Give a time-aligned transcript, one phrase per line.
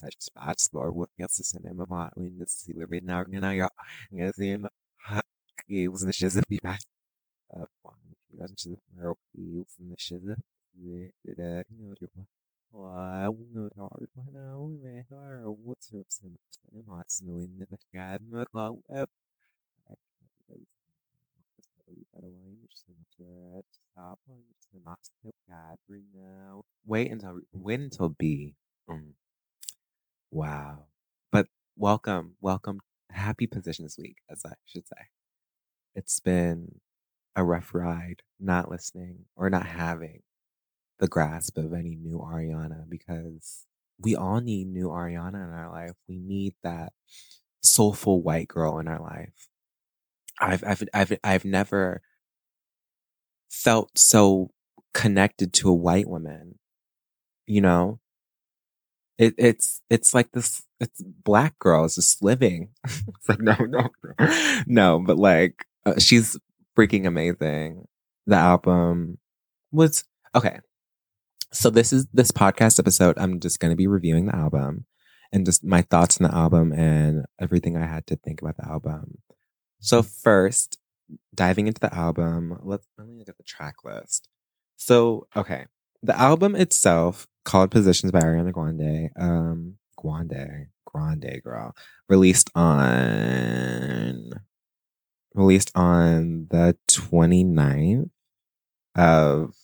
[0.00, 1.54] such spots Lord what else is
[2.16, 3.52] in the seal of it now you know
[4.36, 4.70] the
[5.88, 6.80] was the be back
[7.60, 7.94] up on
[8.32, 8.76] the shiz
[9.36, 10.36] he was in the shiz the
[11.24, 12.26] the you know
[12.72, 15.04] why no hard now man
[15.64, 16.38] what's your sim
[16.88, 17.66] hot no in the
[19.00, 19.10] up
[26.86, 28.54] Wait until wait until B.
[28.88, 29.12] Mm.
[30.30, 30.86] Wow.
[31.32, 32.80] But welcome, welcome.
[33.10, 35.06] Happy Positions Week, as I should say.
[35.94, 36.76] It's been
[37.36, 40.22] a rough ride not listening or not having
[40.98, 43.66] the grasp of any new Ariana because
[44.00, 45.94] we all need new Ariana in our life.
[46.08, 46.92] We need that
[47.62, 49.48] soulful white girl in our life.
[50.40, 52.02] I've I've I've I've never
[53.50, 54.50] felt so
[54.94, 56.58] connected to a white woman.
[57.46, 58.00] You know,
[59.20, 60.62] it, it's it's like this.
[60.80, 62.70] It's black girls just living.
[62.84, 64.98] it's like no, no, no, no.
[64.98, 66.38] But like uh, she's
[66.76, 67.86] freaking amazing.
[68.26, 69.18] The album
[69.70, 70.04] was
[70.34, 70.60] okay.
[71.52, 73.18] So this is this podcast episode.
[73.18, 74.86] I'm just going to be reviewing the album
[75.32, 78.66] and just my thoughts on the album and everything I had to think about the
[78.66, 79.18] album.
[79.80, 80.78] So first,
[81.34, 84.28] diving into the album, let's let me look at the track list.
[84.76, 85.66] So okay,
[86.02, 91.74] the album itself, called Positions by Ariana Grande, um, Grande, Grande girl,
[92.08, 94.30] released on
[95.34, 98.08] released on the 29th
[98.96, 99.54] of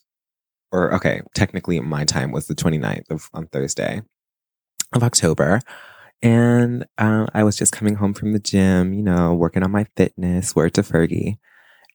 [0.72, 4.02] or okay, technically my time was the 29th of on Thursday
[4.92, 5.60] of October.
[6.22, 9.86] And uh, I was just coming home from the gym, you know, working on my
[9.96, 11.36] fitness, word to Fergie.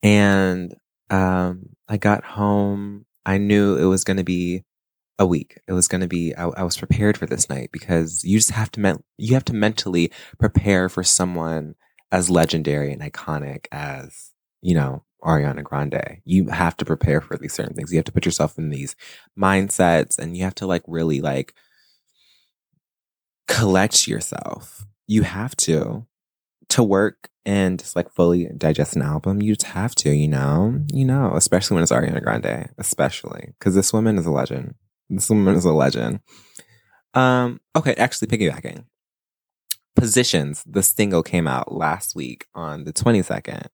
[0.01, 0.73] And
[1.09, 3.05] um, I got home.
[3.25, 4.63] I knew it was going to be
[5.21, 5.59] a week.
[5.67, 8.49] It was going to be, I, I, was prepared for this night because you just
[8.51, 11.75] have to, men- you have to mentally prepare for someone
[12.11, 16.21] as legendary and iconic as, you know, Ariana Grande.
[16.25, 17.91] You have to prepare for these certain things.
[17.91, 18.95] You have to put yourself in these
[19.39, 21.53] mindsets and you have to like really like
[23.47, 24.87] collect yourself.
[25.05, 26.07] You have to
[26.69, 29.41] to work and just like fully digest an album.
[29.41, 33.75] You just have to, you know, you know, especially when it's Ariana Grande, especially because
[33.75, 34.73] this woman is a legend.
[35.11, 36.21] This woman is a legend.
[37.13, 38.85] Um, okay, actually piggybacking.
[39.95, 43.67] Positions, the single came out last week on the 22nd.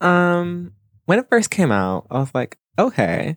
[0.00, 0.72] Um,
[1.06, 3.36] when it first came out, I was like, okay.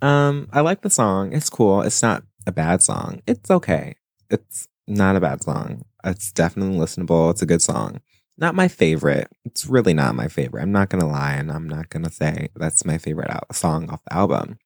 [0.00, 1.32] Um, I like the song.
[1.32, 1.82] It's cool.
[1.82, 3.20] It's not a bad song.
[3.26, 3.96] It's okay.
[4.30, 5.82] It's not a bad song.
[6.04, 7.32] It's definitely listenable.
[7.32, 8.00] It's a good song.
[8.36, 9.28] Not my favorite.
[9.44, 10.62] It's really not my favorite.
[10.62, 14.04] I'm not to lie and I'm not to say that's my favorite al- song off
[14.04, 14.58] the album.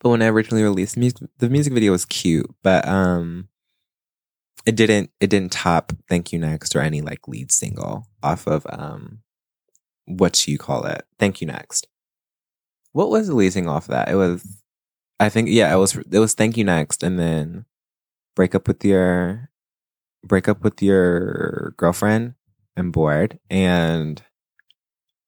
[0.00, 3.48] But when I originally released music, the music video was cute, but um
[4.66, 8.66] it didn't it didn't top Thank You Next or any like lead single off of
[8.70, 9.20] um
[10.06, 11.04] what you call it?
[11.18, 11.86] Thank You Next.
[12.92, 14.08] What was the lead single off that?
[14.08, 14.62] It was
[15.20, 17.66] I think yeah, it was it was Thank You Next and then
[18.34, 19.50] break up with your
[20.24, 22.34] break up with your girlfriend
[22.76, 24.22] and bored and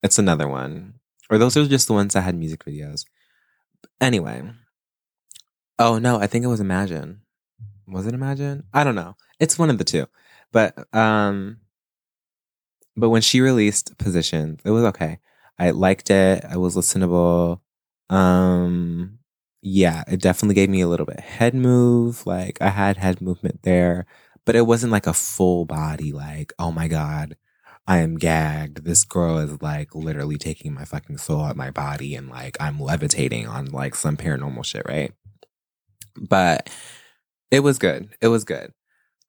[0.03, 0.95] it's another one
[1.29, 3.05] or those are just the ones that had music videos
[4.01, 4.43] anyway.
[5.79, 7.21] Oh no i think it was imagine.
[7.87, 8.63] Was it imagine?
[8.73, 9.15] I don't know.
[9.39, 10.07] It's one of the two.
[10.51, 11.57] But um
[12.95, 15.19] but when she released positions it was okay.
[15.59, 16.43] I liked it.
[16.45, 17.61] I was listenable.
[18.09, 19.19] Um
[19.61, 22.25] yeah, it definitely gave me a little bit head move.
[22.25, 24.05] Like I had head movement there,
[24.45, 27.35] but it wasn't like a full body, like, oh my God,
[27.87, 28.83] I am gagged.
[28.83, 32.79] This girl is like literally taking my fucking soul out my body and like I'm
[32.79, 35.13] levitating on like some paranormal shit, right?
[36.19, 36.69] But
[37.49, 38.09] it was good.
[38.21, 38.73] It was good.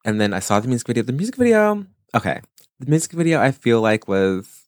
[0.05, 1.05] And then I saw the music video.
[1.05, 2.40] The music video, okay.
[2.81, 4.66] The music video I feel like was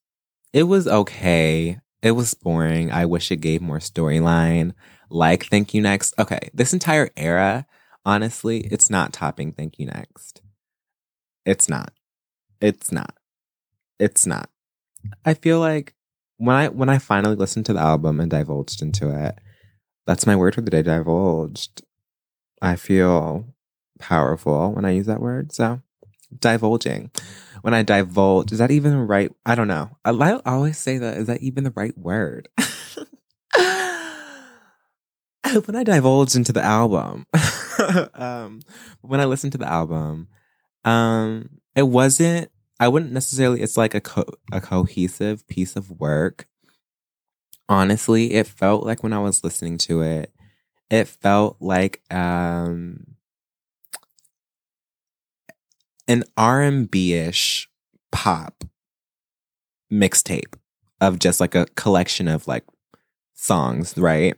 [0.53, 1.79] it was okay.
[2.03, 2.93] It was boring.
[2.93, 4.73] I wish it gave more storyline
[5.11, 6.15] like Thank You Next.
[6.19, 7.67] Okay, this entire era,
[8.05, 10.43] honestly, it's not topping Thank You Next.
[11.45, 11.93] It's not.
[12.61, 13.15] It's not.
[14.01, 14.49] It's not.
[15.25, 15.95] I feel like
[16.39, 19.39] when I when I finally listened to the album and divulged into it,
[20.07, 21.83] that's my word for the day, divulged.
[22.63, 23.55] I feel
[23.99, 25.53] powerful when I use that word.
[25.53, 25.83] So
[26.39, 27.11] divulging.
[27.63, 29.31] When I divulge, is that even right?
[29.45, 29.91] I don't know.
[30.05, 31.19] I, always say that.
[31.19, 32.49] Is that even the right word?
[35.67, 37.27] when I divulged into the album,
[38.15, 38.61] um,
[39.03, 40.29] when I listened to the album,
[40.85, 42.51] um, it wasn't.
[42.81, 43.61] I wouldn't necessarily.
[43.61, 46.49] It's like a co- a cohesive piece of work.
[47.69, 50.33] Honestly, it felt like when I was listening to it,
[50.91, 53.17] it felt like um
[56.09, 57.69] an R&B-ish
[58.11, 58.65] pop
[59.93, 60.55] mixtape
[61.01, 62.65] of just like a collection of like
[63.35, 64.35] songs, right?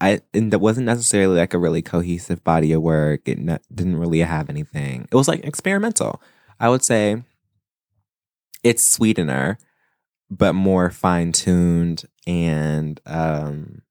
[0.00, 3.28] I and that wasn't necessarily like a really cohesive body of work.
[3.28, 3.38] It
[3.74, 5.06] didn't really have anything.
[5.12, 6.22] It was like experimental.
[6.58, 7.22] I would say
[8.64, 9.58] it's sweetener,
[10.30, 13.82] but more fine tuned and um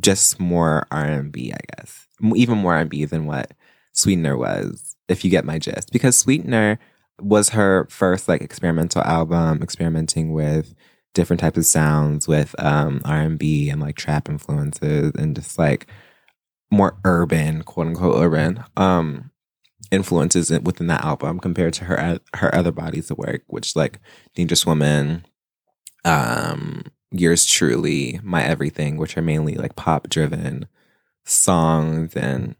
[0.00, 2.06] just more R and B, I guess.
[2.34, 3.52] Even more R and B than what
[3.92, 5.92] Sweetener was, if you get my gist.
[5.92, 6.78] Because Sweetener
[7.20, 10.74] was her first like experimental album, experimenting with
[11.14, 15.86] different types of sounds with um, R&B and like trap influences and just like
[16.70, 19.30] more urban, quote unquote urban um,
[19.90, 24.00] influences within that album compared to her her other bodies of work, which like
[24.34, 25.24] Dangerous Woman,
[26.04, 30.66] um, Yours Truly, My Everything, which are mainly like pop driven
[31.24, 32.54] songs and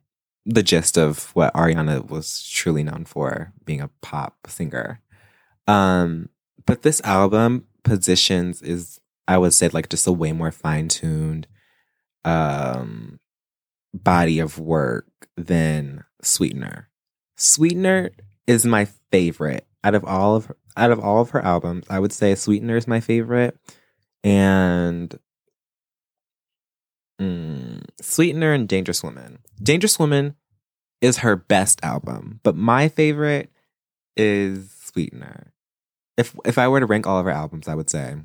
[0.44, 5.02] the gist of what Ariana was truly known for, being a pop singer.
[5.66, 6.30] Um,
[6.64, 11.46] but this album positions is I would say like just a way more fine tuned
[12.24, 13.20] um
[13.94, 16.87] body of work than Sweetener.
[17.38, 18.10] Sweetener
[18.46, 21.86] is my favorite out of all of her, out of all of her albums.
[21.88, 23.56] I would say Sweetener is my favorite,
[24.22, 25.18] and
[27.20, 29.38] mm, Sweetener and Dangerous Woman.
[29.62, 30.34] Dangerous Woman
[31.00, 33.50] is her best album, but my favorite
[34.16, 35.52] is Sweetener
[36.18, 38.16] if if I were to rank all of her albums, I would say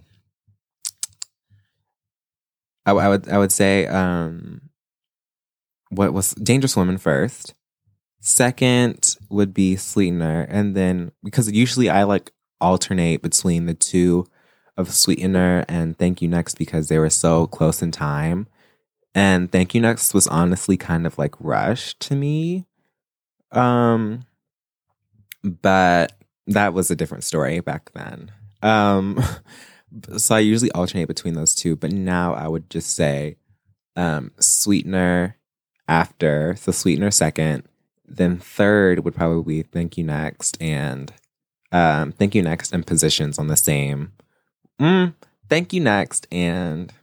[2.86, 4.70] I, I would I would say um
[5.90, 7.54] what was Dangerous Woman first.
[8.26, 12.32] Second would be Sweetener, and then because usually I like
[12.62, 14.26] alternate between the two
[14.78, 18.48] of Sweetener and Thank You Next because they were so close in time.
[19.14, 22.66] And Thank You Next was honestly kind of like rushed to me.
[23.52, 24.22] Um
[25.44, 26.14] but
[26.48, 28.32] that was a different story back then.
[28.62, 29.22] Um,
[30.18, 33.36] so I usually alternate between those two, but now I would just say
[33.98, 35.36] um, sweetener
[35.90, 37.68] after, so sweetener second,
[38.06, 41.14] then third would probably be thank you next, and
[41.72, 44.14] um, thank you next, and positions on the same.
[44.80, 45.14] Mm,
[45.50, 46.94] thank you next, and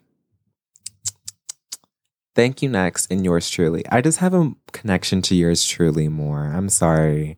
[2.35, 3.85] thank you next, and yours truly.
[3.91, 6.47] I just have a connection to yours truly more.
[6.47, 7.37] I'm sorry.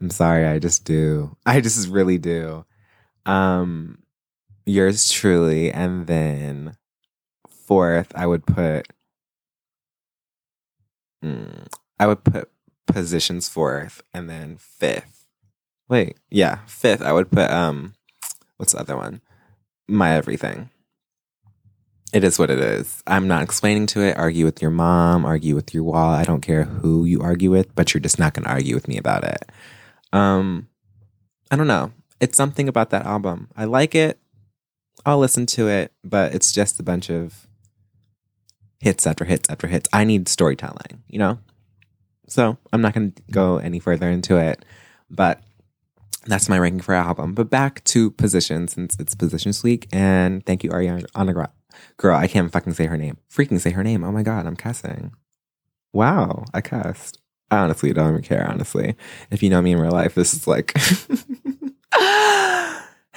[0.00, 1.36] I'm sorry, I just do.
[1.46, 2.64] I just really do.
[3.24, 3.98] Um
[4.66, 6.76] yours truly and then
[7.48, 8.86] fourth I would put
[11.24, 11.66] mm,
[11.98, 12.50] I would put
[12.86, 15.26] positions fourth and then fifth.
[15.88, 17.94] Wait, yeah, fifth I would put um
[18.56, 19.20] what's the other one?
[19.88, 20.70] My everything.
[22.12, 23.02] It is what it is.
[23.06, 24.18] I'm not explaining to it.
[24.18, 26.12] Argue with your mom, argue with your wall.
[26.12, 28.86] I don't care who you argue with, but you're just not going to argue with
[28.86, 29.50] me about it.
[30.12, 30.68] Um,
[31.50, 31.92] I don't know.
[32.20, 33.48] It's something about that album.
[33.56, 34.18] I like it.
[35.06, 37.46] I'll listen to it, but it's just a bunch of
[38.78, 39.88] hits after hits after hits.
[39.92, 41.38] I need storytelling, you know?
[42.32, 44.64] So I'm not going to go any further into it,
[45.10, 45.42] but
[46.24, 47.34] that's my ranking for album.
[47.34, 49.86] But back to position since it's positions week.
[49.92, 51.50] And thank you, Ariana Grande.
[51.98, 53.18] Girl, I can't fucking say her name.
[53.30, 54.02] Freaking say her name.
[54.02, 55.12] Oh my God, I'm cussing.
[55.92, 57.18] Wow, I cussed.
[57.50, 58.96] I honestly don't even care, honestly.
[59.30, 60.74] If you know me in real life, this is like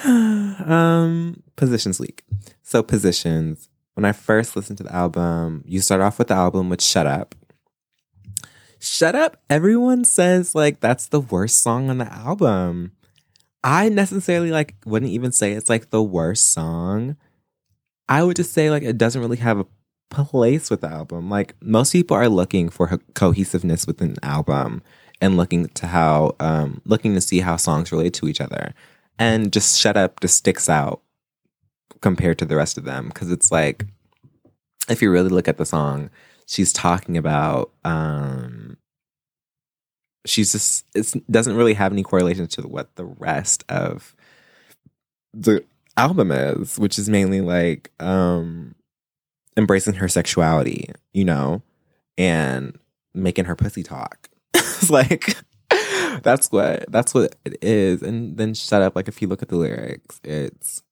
[0.06, 2.26] um positions leak.
[2.64, 3.70] So positions.
[3.94, 7.08] When I first listened to the album, you start off with the album with Shut
[7.08, 7.34] Up.
[8.80, 12.92] Shut Up, everyone says like that's the worst song on the album.
[13.64, 17.18] I necessarily like wouldn't even say it's like the worst song.
[18.08, 19.66] I would just say like it doesn't really have a
[20.12, 21.30] place with the album.
[21.30, 24.84] Like most people are looking for cohesiveness within an album
[25.20, 28.74] and looking to how um looking to see how songs relate to each other.
[29.18, 31.02] And just shut up just sticks out
[32.02, 33.86] compared to the rest of them because it's like
[34.90, 36.10] if you really look at the song,
[36.48, 38.78] she's talking about um
[40.26, 44.16] she's just it doesn't really have any correlation to what the rest of
[45.34, 45.64] the
[45.98, 48.76] album is, which is mainly like um
[49.58, 51.62] embracing her sexuality, you know,
[52.18, 52.78] and
[53.14, 54.30] making her pussy talk.
[54.54, 55.36] it's like
[56.22, 58.02] that's what that's what it is.
[58.02, 58.96] And then shut up.
[58.96, 60.84] Like if you look at the lyrics, it's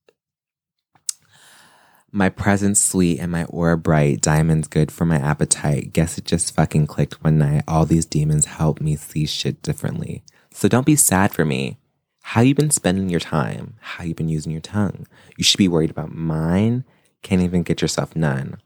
[2.13, 5.91] my presence sweet and my aura bright, diamonds good for my appetite.
[5.91, 7.63] Guess it just fucking clicked one night.
[7.67, 10.23] All these demons help me see shit differently.
[10.51, 11.79] So don't be sad for me.
[12.21, 13.75] How you been spending your time?
[13.81, 15.07] How you been using your tongue?
[15.35, 16.85] You should be worried about mine
[17.23, 18.57] can't even get yourself none.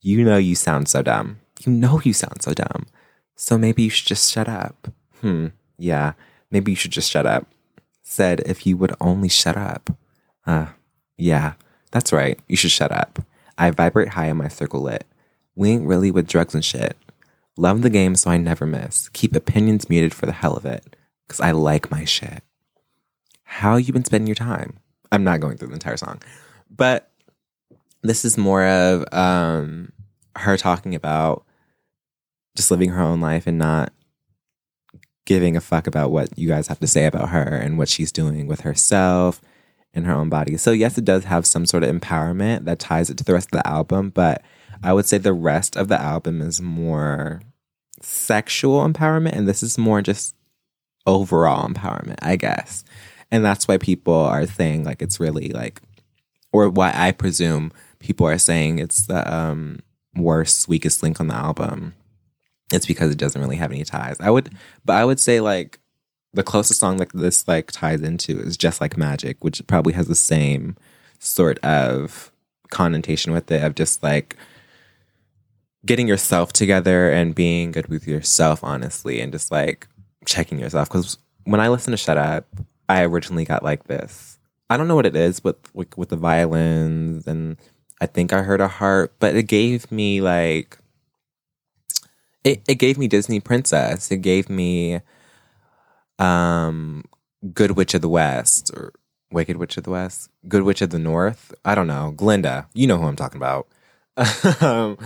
[0.00, 1.40] You know you sound so dumb.
[1.64, 2.86] You know you sound so dumb.
[3.34, 4.88] So maybe you should just shut up.
[5.20, 5.48] Hmm.
[5.78, 6.12] Yeah.
[6.50, 7.46] Maybe you should just shut up.
[8.02, 9.90] Said if you would only shut up.
[10.46, 10.66] Uh,
[11.16, 11.54] yeah.
[11.90, 12.38] That's right.
[12.48, 13.20] You should shut up.
[13.58, 15.06] I vibrate high in my circle lit.
[15.54, 16.96] We ain't really with drugs and shit.
[17.56, 19.08] Love the game so I never miss.
[19.10, 20.96] Keep opinions muted for the hell of it.
[21.28, 22.42] Cause I like my shit.
[23.44, 24.78] How you been spending your time?
[25.10, 26.20] I'm not going through the entire song.
[26.70, 27.10] But
[28.02, 29.92] this is more of um,
[30.36, 31.44] her talking about
[32.54, 33.92] just living her own life and not
[35.24, 38.12] giving a fuck about what you guys have to say about her and what she's
[38.12, 39.40] doing with herself
[39.96, 40.56] and her own body.
[40.56, 43.48] So yes, it does have some sort of empowerment that ties it to the rest
[43.52, 44.42] of the album, but
[44.82, 47.40] I would say the rest of the album is more
[48.02, 50.36] sexual empowerment and this is more just
[51.06, 52.84] overall empowerment, I guess.
[53.30, 55.80] And that's why people are saying like it's really like
[56.52, 59.80] or why I presume people are saying it's the um,
[60.14, 61.94] worst, weakest link on the album.
[62.72, 64.16] It's because it doesn't really have any ties.
[64.20, 65.78] I would, but I would say like
[66.36, 70.06] the closest song that this like ties into is just like Magic, which probably has
[70.06, 70.76] the same
[71.18, 72.30] sort of
[72.70, 74.36] connotation with it of just like
[75.86, 79.88] getting yourself together and being good with yourself, honestly, and just like
[80.26, 80.88] checking yourself.
[80.88, 82.46] Because when I listen to Shut Up,
[82.86, 84.38] I originally got like this.
[84.68, 87.56] I don't know what it is with with, with the violins and
[87.98, 90.76] I think I heard a heart, but it gave me like
[92.44, 94.10] it, it gave me Disney Princess.
[94.10, 95.00] It gave me
[96.18, 97.04] um
[97.52, 98.92] Good Witch of the West or
[99.30, 101.54] Wicked Witch of the West, Good Witch of the North.
[101.64, 102.12] I don't know.
[102.16, 102.68] Glinda.
[102.74, 103.68] You know who I'm talking about.
[104.60, 104.98] um,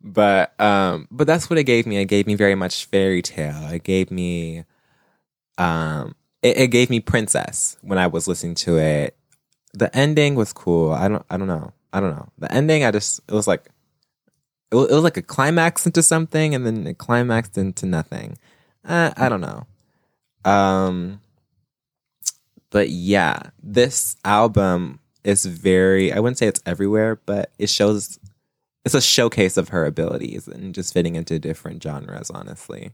[0.00, 1.98] but um but that's what it gave me.
[1.98, 3.70] It gave me very much fairy tale.
[3.72, 4.64] It gave me
[5.58, 9.16] um it, it gave me princess when I was listening to it.
[9.74, 10.92] The ending was cool.
[10.92, 11.72] I don't I don't know.
[11.92, 12.28] I don't know.
[12.38, 13.70] The ending, I just it was like
[14.70, 18.36] it was, like a climax into something, and then it climaxed into nothing.
[18.84, 19.66] Uh, I don't know.
[20.46, 21.20] Um,
[22.70, 26.12] but yeah, this album is very.
[26.12, 28.18] I wouldn't say it's everywhere, but it shows.
[28.84, 32.30] It's a showcase of her abilities and just fitting into different genres.
[32.30, 32.92] Honestly.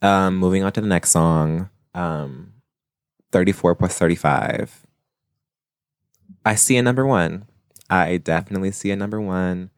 [0.00, 1.70] Um, moving on to the next song.
[1.94, 2.54] Um,
[3.30, 4.84] 34 plus 35.
[6.44, 7.46] I see a number one.
[7.88, 9.70] I definitely see a number one.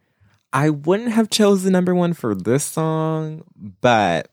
[0.53, 3.43] I wouldn't have chosen number one for this song,
[3.81, 4.31] but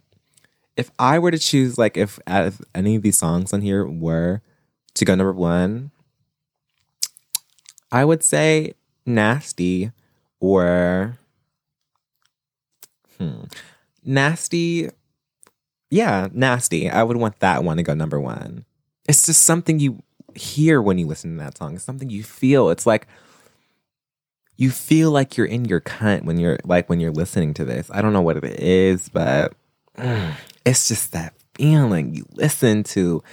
[0.77, 4.41] if I were to choose, like, if, if any of these songs on here were
[4.95, 5.91] to go number one,
[7.91, 8.73] I would say
[9.05, 9.91] Nasty
[10.39, 11.17] or
[13.17, 13.43] hmm,
[14.03, 14.89] Nasty.
[15.89, 16.89] Yeah, Nasty.
[16.89, 18.65] I would want that one to go number one.
[19.07, 20.01] It's just something you
[20.35, 21.75] hear when you listen to that song.
[21.75, 22.69] It's something you feel.
[22.69, 23.07] It's like
[24.55, 27.89] you feel like you're in your cunt when you're like when you're listening to this.
[27.91, 29.53] I don't know what it is, but
[29.97, 30.33] mm,
[30.65, 33.23] it's just that feeling you listen to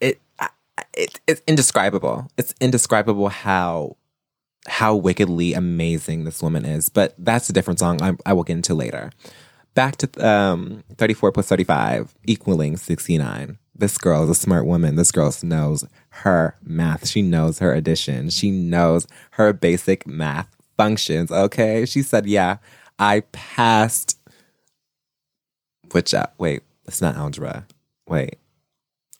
[0.00, 0.20] it,
[0.94, 2.28] it it's indescribable.
[2.36, 3.96] It's indescribable how
[4.66, 6.88] how wickedly amazing this woman is.
[6.88, 9.10] But that's a different song I, I will get into later.
[9.74, 14.96] Back to um, 34 plus 35 equaling 69 this girl is a smart woman.
[14.96, 17.08] This girl knows her math.
[17.08, 18.28] She knows her addition.
[18.30, 21.30] She knows her basic math functions.
[21.30, 21.86] Okay.
[21.86, 22.58] She said, Yeah,
[22.98, 24.17] I passed.
[25.92, 27.66] Which, uh, wait, it's not algebra.
[28.06, 28.38] Wait.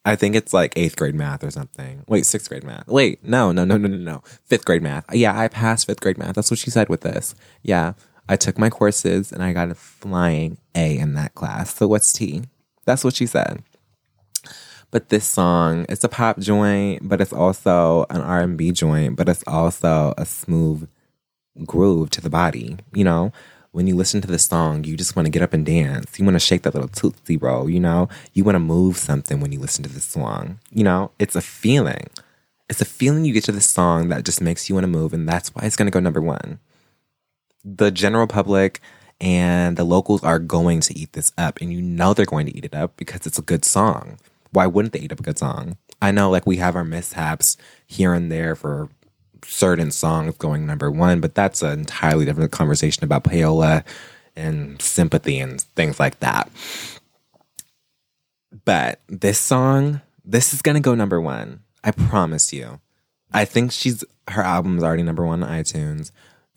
[0.05, 2.03] I think it's like eighth grade math or something.
[2.09, 2.87] Wait, sixth grade math.
[2.87, 4.23] Wait, no, no, no, no, no, no.
[4.47, 5.05] Fifth grade math.
[5.13, 6.35] Yeah, I passed fifth grade math.
[6.35, 7.35] That's what she said with this.
[7.63, 7.93] Yeah,
[8.29, 11.75] I took my courses and I got a flying A in that class.
[11.75, 12.43] So what's T?
[12.87, 13.63] That's what she said.
[14.91, 19.17] But this song, it's a pop joint, but it's also an R and B joint,
[19.17, 20.89] but it's also a smooth
[21.67, 22.79] groove to the body.
[22.95, 23.33] You know,
[23.73, 26.19] when you listen to the song, you just want to get up and dance.
[26.19, 27.69] You want to shake that little tootsie roll.
[27.69, 30.59] You know, you want to move something when you listen to this song.
[30.73, 32.09] You know, it's a feeling.
[32.69, 35.13] It's a feeling you get to the song that just makes you want to move,
[35.13, 36.59] and that's why it's going to go number one.
[37.65, 38.81] The general public
[39.21, 42.57] and the locals are going to eat this up, and you know they're going to
[42.57, 44.19] eat it up because it's a good song
[44.53, 45.77] why wouldn't they eat up a good song?
[46.01, 47.57] I know like we have our mishaps
[47.87, 48.89] here and there for
[49.45, 53.85] certain songs going number one, but that's an entirely different conversation about payola
[54.37, 56.51] and sympathy and things like that.
[58.65, 61.61] But this song, this is gonna go number one.
[61.83, 62.81] I promise you.
[63.33, 66.11] I think she's her album is already number one on iTunes.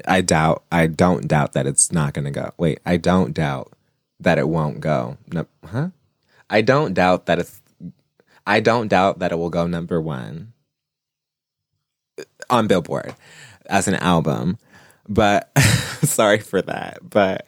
[0.07, 2.51] I doubt I don't doubt that it's not gonna go.
[2.57, 3.73] Wait, I don't doubt
[4.19, 5.17] that it won't go.
[5.31, 5.89] No, huh?
[6.49, 7.61] I don't doubt that it's
[8.45, 10.53] I don't doubt that it will go number one
[12.49, 13.15] on Billboard
[13.67, 14.57] as an album.
[15.07, 15.51] But
[16.03, 16.99] sorry for that.
[17.09, 17.47] But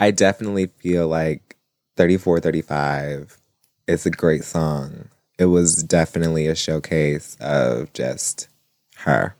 [0.00, 1.56] I definitely feel like
[1.96, 3.38] 34 35
[3.86, 5.08] is a great song.
[5.38, 8.48] It was definitely a showcase of just
[8.96, 9.36] her.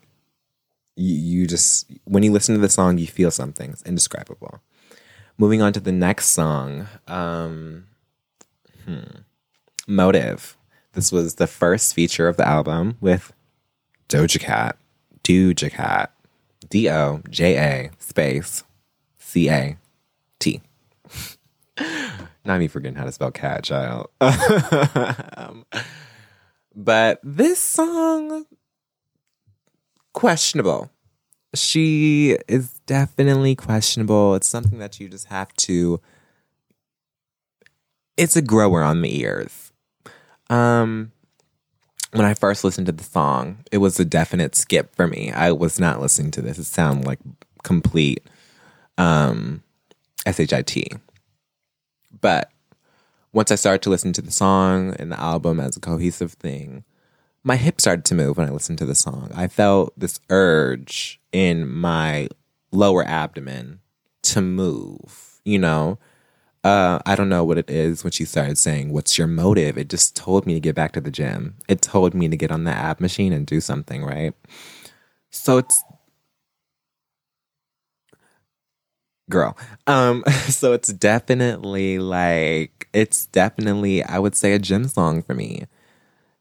[0.95, 3.71] You, you just, when you listen to the song, you feel something.
[3.71, 4.61] It's indescribable.
[5.37, 7.85] Moving on to the next song, um,
[8.85, 9.21] hmm,
[9.87, 10.57] Motive.
[10.93, 13.33] This was the first feature of the album with
[14.09, 14.77] Doja Cat.
[15.23, 16.13] Doja Cat.
[16.69, 18.63] D O J A space
[19.17, 19.77] C A
[20.39, 20.61] T.
[22.45, 24.07] Not me forgetting how to spell cat, child.
[24.21, 25.65] um,
[26.75, 28.45] but this song,
[30.13, 30.89] questionable.
[31.53, 34.35] She is definitely questionable.
[34.35, 35.99] It's something that you just have to.
[38.15, 39.71] It's a grower on the ears.
[40.49, 41.11] Um,
[42.17, 45.31] when I first listened to the song, it was a definite skip for me.
[45.31, 46.57] I was not listening to this.
[46.57, 47.19] It sounded like
[47.63, 48.27] complete
[48.97, 49.61] um,
[50.25, 50.93] shit.
[52.19, 52.51] But
[53.33, 56.83] once I started to listen to the song and the album as a cohesive thing,
[57.43, 59.31] my hips started to move when I listened to the song.
[59.35, 62.29] I felt this urge in my
[62.71, 63.79] lower abdomen
[64.23, 65.99] to move, you know?
[66.67, 69.77] Uh, I don't know what it is when she started saying, What's your motive?
[69.77, 71.55] It just told me to get back to the gym.
[71.69, 74.33] It told me to get on the ab machine and do something, right?
[75.29, 75.81] So it's
[79.29, 79.57] girl.
[79.87, 85.67] Um, so it's definitely like it's definitely I would say a gym song for me.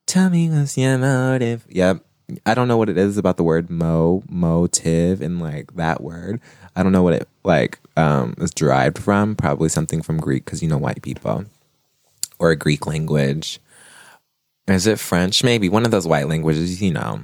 [0.06, 1.66] Tell me what's your motive.
[1.68, 2.02] Yep.
[2.44, 6.40] I don't know what it is about the word mo motive and like that word.
[6.76, 9.34] I don't know what it like um, is derived from.
[9.34, 11.46] Probably something from Greek because you know white people
[12.38, 13.58] or a Greek language.
[14.68, 15.42] Is it French?
[15.42, 16.82] Maybe one of those white languages.
[16.82, 17.20] You know.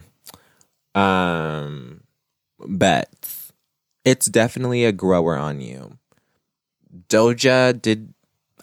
[0.95, 2.03] Um,
[2.59, 3.11] but
[4.05, 5.99] it's definitely a grower on you.
[7.09, 8.15] Doja did.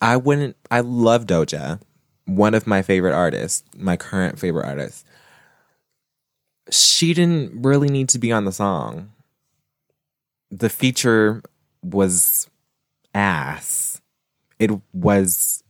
[0.01, 0.55] I wouldn't.
[0.71, 1.79] I love Doja.
[2.25, 5.05] One of my favorite artists, my current favorite artist.
[6.71, 9.11] She didn't really need to be on the song
[10.51, 11.41] the feature
[11.83, 12.47] was
[13.13, 14.01] ass.
[14.57, 15.63] It was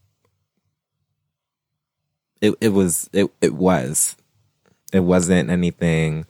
[2.42, 4.16] it it was it it was.
[4.92, 6.26] It wasn't anything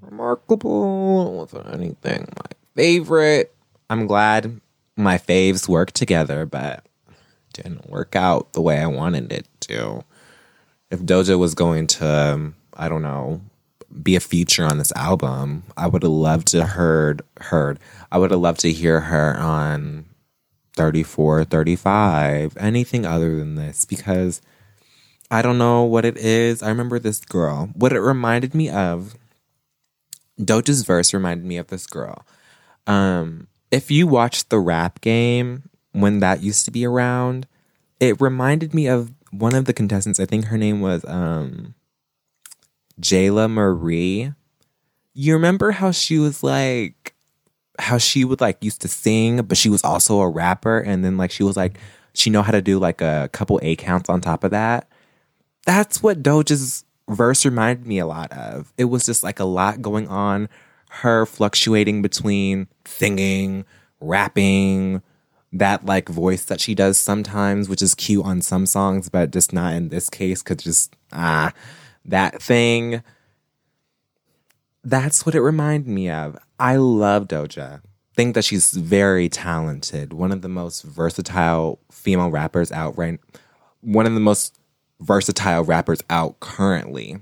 [0.00, 1.32] remarkable.
[1.32, 3.54] It wasn't anything my favorite.
[3.88, 4.60] I'm glad
[4.96, 6.84] my faves worked together, but
[7.52, 10.04] didn't work out the way I wanted it to.
[10.90, 13.40] If Doja was going to, um, I don't know,
[14.02, 15.64] be a feature on this album.
[15.76, 17.78] I would have loved to heard heard.
[18.10, 20.06] I would have loved to hear her on
[20.76, 24.42] 34, 35, anything other than this because
[25.30, 26.62] I don't know what it is.
[26.62, 27.70] I remember this girl.
[27.74, 29.14] What it reminded me of
[30.40, 32.26] Doja's verse reminded me of this girl.
[32.86, 37.46] Um, if you watched the rap game when that used to be around,
[38.00, 40.20] it reminded me of one of the contestants.
[40.20, 41.74] I think her name was um
[43.00, 44.32] Jayla Marie.
[45.14, 47.14] You remember how she was like,
[47.78, 51.16] how she would like used to sing, but she was also a rapper, and then
[51.16, 51.78] like she was like,
[52.14, 54.88] she know how to do like a couple A counts on top of that.
[55.66, 58.72] That's what Doja's verse reminded me a lot of.
[58.76, 60.48] It was just like a lot going on,
[60.90, 63.64] her fluctuating between singing,
[64.00, 65.02] rapping,
[65.52, 69.52] that like voice that she does sometimes, which is cute on some songs, but just
[69.52, 71.52] not in this case, cause just ah
[72.04, 73.02] that thing.
[74.82, 76.36] That's what it reminded me of.
[76.58, 77.80] I love Doja.
[78.14, 80.12] Think that she's very talented.
[80.12, 83.18] One of the most versatile female rappers out right.
[83.80, 84.58] One of the most
[85.00, 87.18] versatile rappers out currently.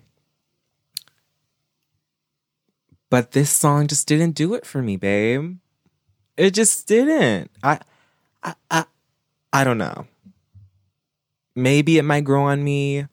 [3.08, 5.58] But this song just didn't do it for me, babe.
[6.36, 7.50] It just didn't.
[7.62, 7.78] I
[8.42, 8.84] I I,
[9.52, 10.06] I don't know.
[11.54, 13.06] Maybe it might grow on me.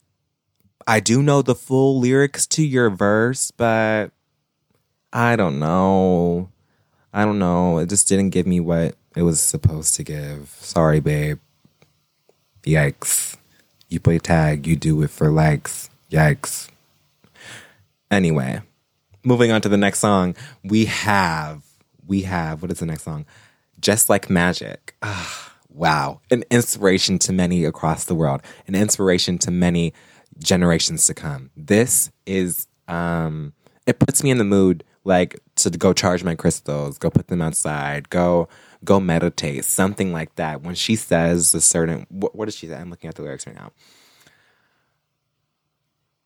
[0.89, 4.07] I do know the full lyrics to your verse, but
[5.13, 6.49] I don't know.
[7.13, 7.77] I don't know.
[7.77, 10.49] It just didn't give me what it was supposed to give.
[10.59, 11.37] Sorry, babe.
[12.63, 13.37] Yikes.
[13.87, 15.91] You play tag, you do it for likes.
[16.09, 16.69] Yikes.
[18.09, 18.59] Anyway,
[19.23, 21.61] moving on to the next song, we have,
[22.07, 23.27] we have, what is the next song?
[23.79, 24.95] Just Like Magic.
[25.03, 26.21] Ah, wow.
[26.31, 29.93] An inspiration to many across the world, an inspiration to many
[30.39, 31.51] generations to come.
[31.55, 33.53] This is um
[33.85, 37.41] it puts me in the mood like to go charge my crystals, go put them
[37.41, 38.47] outside, go
[38.83, 40.61] go meditate, something like that.
[40.61, 42.75] When she says a certain what, what does she say?
[42.75, 43.71] I'm looking at the lyrics right now.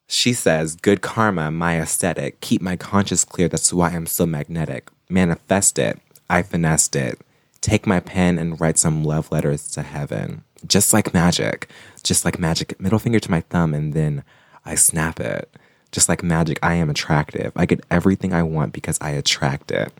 [0.07, 2.39] She says, Good karma, my aesthetic.
[2.41, 3.47] Keep my conscience clear.
[3.47, 4.89] That's why I'm so magnetic.
[5.09, 5.99] Manifest it.
[6.29, 7.19] I finessed it.
[7.61, 10.43] Take my pen and write some love letters to heaven.
[10.67, 11.69] Just like magic.
[12.03, 12.79] Just like magic.
[12.79, 14.23] Middle finger to my thumb, and then
[14.65, 15.53] I snap it.
[15.91, 17.51] Just like magic, I am attractive.
[17.55, 19.93] I get everything I want because I attract it.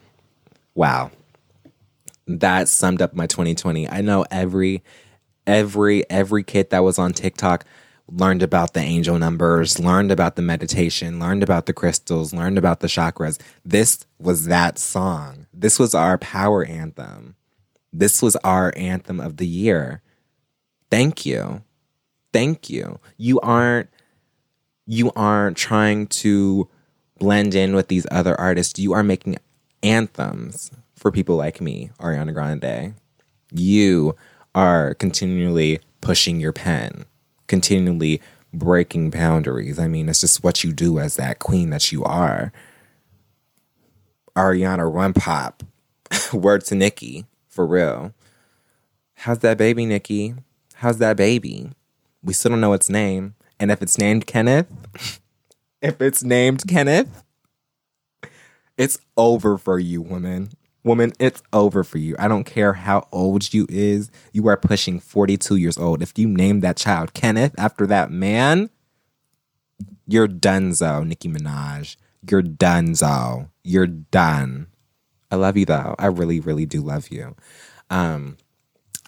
[0.76, 1.12] Wow.
[2.26, 3.88] That summed up my 2020.
[3.89, 4.84] I know every
[5.45, 7.65] every every kid that was on TikTok
[8.12, 12.80] learned about the angel numbers, learned about the meditation, learned about the crystals, learned about
[12.80, 13.39] the chakras.
[13.63, 15.47] This was that song.
[15.54, 17.36] This was our power anthem.
[17.91, 20.02] This was our anthem of the year.
[20.93, 21.63] Thank you.
[22.34, 22.99] Thank you.
[23.17, 23.89] You aren't
[24.86, 26.69] you aren't trying to
[27.17, 28.77] blend in with these other artists.
[28.77, 29.38] You are making
[29.82, 32.93] anthems for people like me, Ariana Grande.
[33.51, 34.15] You
[34.53, 37.06] are continually pushing your pen,
[37.47, 38.21] continually
[38.53, 39.79] breaking boundaries.
[39.79, 42.53] I mean, it's just what you do as that queen that you are.
[44.36, 45.63] Ariana Run Pop.
[46.34, 48.13] Word to Nicki, for real.
[49.15, 50.36] How's that baby, Nicki?
[50.83, 51.71] How's that baby?
[52.21, 53.35] We still don't know its name.
[53.57, 54.67] And if it's named Kenneth,
[55.81, 57.23] if it's named Kenneth,
[58.77, 60.49] it's over for you, woman.
[60.83, 62.17] Woman, it's over for you.
[62.19, 64.11] I don't care how old you is.
[64.33, 66.01] You are pushing 42 years old.
[66.01, 68.69] If you name that child Kenneth after that man,
[70.05, 71.95] you're donezo, Nicki Minaj.
[72.29, 73.49] You're donezo.
[73.63, 74.67] You're done.
[75.31, 75.95] I love you though.
[75.97, 77.37] I really, really do love you.
[77.89, 78.35] Um,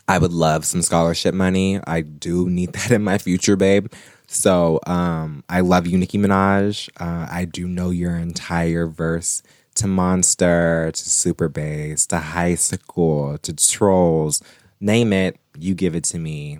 [0.08, 1.80] I would love some scholarship money.
[1.86, 3.91] I do need that in my future, babe.
[4.28, 6.89] So um, I love you, Nicki Minaj.
[7.00, 9.44] Uh, I do know your entire verse
[9.76, 14.41] to Monster, to Super Bass, to High School, to Trollz.
[14.80, 16.60] Name it, you give it to me.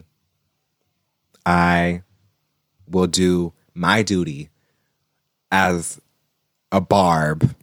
[1.46, 2.04] I
[2.90, 4.50] will do my duty
[5.52, 6.02] as
[6.72, 7.56] a barb.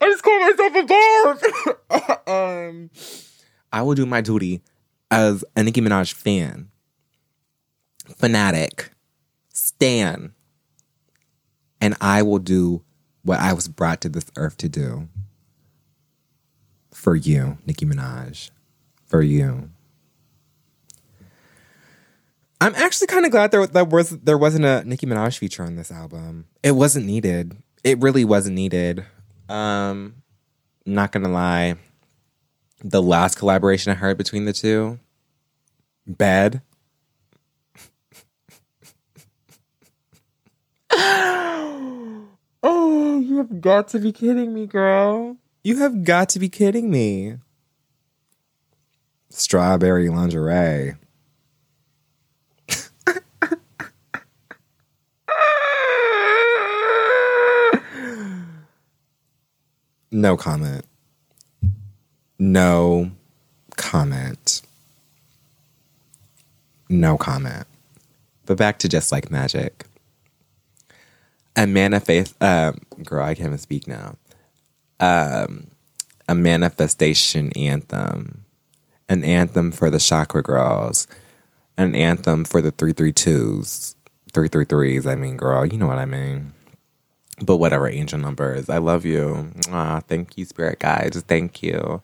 [0.00, 2.28] I just call myself a barb.
[2.28, 2.90] um,
[3.72, 4.62] I will do my duty
[5.10, 6.70] as a Nicki Minaj fan,
[8.16, 8.90] fanatic,
[9.50, 10.34] stan
[11.82, 12.84] and I will do
[13.24, 15.08] what I was brought to this earth to do.
[16.92, 18.50] For you, Nicki Minaj.
[19.06, 19.70] For you.
[22.60, 25.74] I'm actually kind of glad there that was there wasn't a Nicki Minaj feature on
[25.74, 26.46] this album.
[26.62, 27.56] It wasn't needed.
[27.82, 29.04] It really wasn't needed.
[29.48, 30.22] Um,
[30.86, 31.76] not gonna lie.
[32.84, 34.98] The last collaboration I heard between the two,
[36.06, 36.62] bad.
[42.64, 45.36] Oh, you have got to be kidding me, girl.
[45.64, 47.38] You have got to be kidding me.
[49.30, 50.94] Strawberry lingerie.
[60.12, 60.84] No comment.
[62.38, 63.10] No
[63.76, 64.62] comment.
[66.88, 67.66] No comment.
[68.46, 69.86] But back to just like magic
[71.56, 74.16] a manifest um girl i can't even speak now
[75.00, 75.66] um
[76.28, 78.44] a manifestation anthem
[79.08, 81.06] an anthem for the chakra girls
[81.76, 83.94] an anthem for the 332s
[84.32, 86.52] 333s i mean girl you know what i mean
[87.42, 88.68] but whatever angel numbers.
[88.68, 89.50] I love you.
[89.70, 91.20] Ah thank you spirit guides.
[91.22, 92.02] Thank you.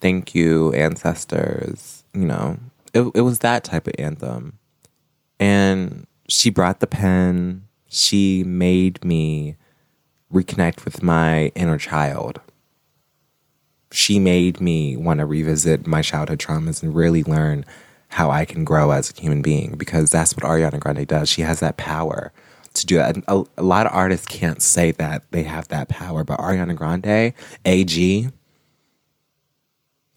[0.00, 2.04] Thank you ancestors.
[2.14, 2.58] You know
[2.94, 4.58] it, it was that type of anthem.
[5.38, 7.64] And she brought the pen.
[7.88, 9.56] She made me
[10.32, 12.40] reconnect with my inner child.
[13.92, 17.64] She made me want to revisit my childhood traumas and really learn
[18.08, 21.28] how I can grow as a human being because that's what Ariana Grande does.
[21.28, 22.32] She has that power
[22.76, 23.16] to do that.
[23.28, 27.32] A, a lot of artists can't say that they have that power, but Ariana Grande,
[27.64, 28.28] AG,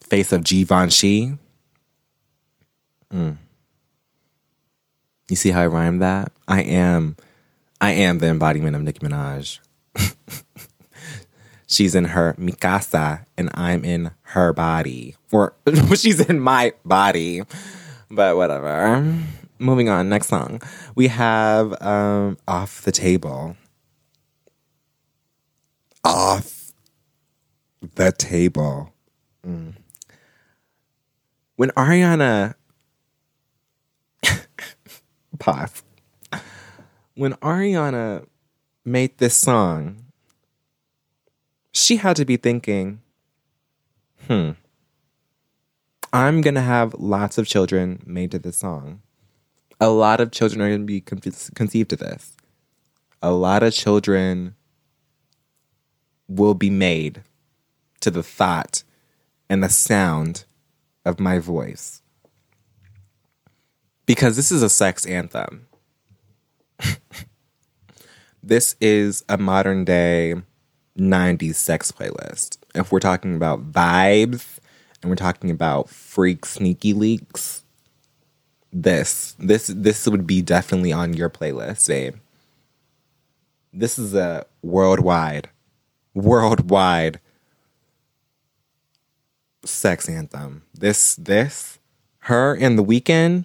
[0.00, 1.38] face of Givenchy.
[3.12, 3.36] Mm.
[5.28, 6.32] You see how I rhymed that?
[6.48, 7.16] I am
[7.80, 9.60] I am the embodiment of Nicki Minaj.
[11.66, 15.16] she's in her mikasa and I'm in her body.
[15.30, 15.54] Or
[15.94, 17.42] she's in my body.
[18.10, 19.16] But whatever.
[19.60, 20.60] Moving on, next song.
[20.94, 23.56] We have um, Off the Table.
[26.02, 26.72] Off
[27.94, 28.92] the Table.
[29.46, 29.74] Mm.
[31.56, 32.54] When Ariana
[35.38, 35.82] pause
[37.20, 38.26] when Ariana
[38.82, 40.06] made this song,
[41.70, 43.02] she had to be thinking,
[44.26, 44.52] hmm,
[46.14, 49.02] I'm going to have lots of children made to this song.
[49.80, 51.20] A lot of children are going to be con-
[51.54, 52.36] conceived to this.
[53.22, 54.54] A lot of children
[56.28, 57.22] will be made
[58.00, 58.82] to the thought
[59.48, 60.44] and the sound
[61.04, 62.02] of my voice.
[64.06, 65.66] Because this is a sex anthem.
[68.42, 70.34] this is a modern day
[70.98, 72.58] 90s sex playlist.
[72.74, 74.58] If we're talking about vibes
[75.02, 77.59] and we're talking about freak sneaky leaks,
[78.72, 82.16] this this this would be definitely on your playlist, babe.
[83.72, 85.50] This is a worldwide
[86.14, 87.20] worldwide
[89.64, 90.62] sex anthem.
[90.74, 91.78] This this
[92.24, 93.44] her and the Weeknd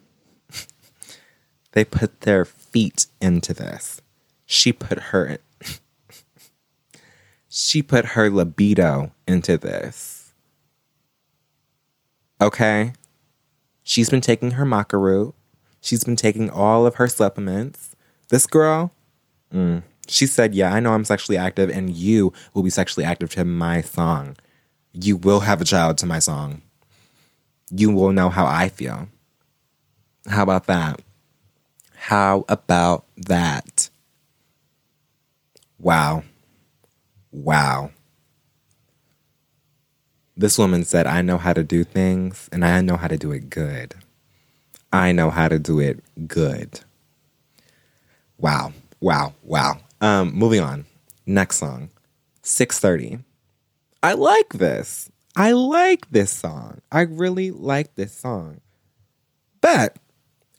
[1.72, 4.02] they put their feet into this.
[4.46, 5.38] She put her
[7.50, 10.34] she put her libido into this.
[12.42, 12.94] Okay?
[13.88, 15.36] She's been taking her maca root.
[15.80, 17.96] She's been taking all of her supplements.
[18.30, 18.92] This girl,
[19.54, 23.30] mm, she said, Yeah, I know I'm sexually active, and you will be sexually active
[23.36, 24.38] to my song.
[24.92, 26.64] You will have a child to my song.
[27.70, 29.08] You will know how I feel.
[30.28, 31.02] How about that?
[31.94, 33.92] How about that?
[35.78, 36.24] Wow.
[37.32, 37.92] Wow.
[40.38, 43.32] This woman said, I know how to do things and I know how to do
[43.32, 43.96] it good.
[44.92, 46.82] I know how to do it good.
[48.38, 48.74] Wow.
[49.00, 49.34] Wow.
[49.44, 49.80] Wow.
[50.02, 50.86] Um, moving on.
[51.26, 51.90] Next song.
[52.44, 53.24] 630.
[54.04, 55.10] I like this.
[55.36, 56.82] I like this song.
[56.92, 58.62] I really like this song.
[59.62, 59.98] But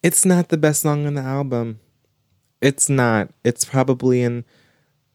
[0.03, 1.81] it's not the best song on the album.
[2.61, 3.31] It's not.
[3.45, 4.45] It's probably in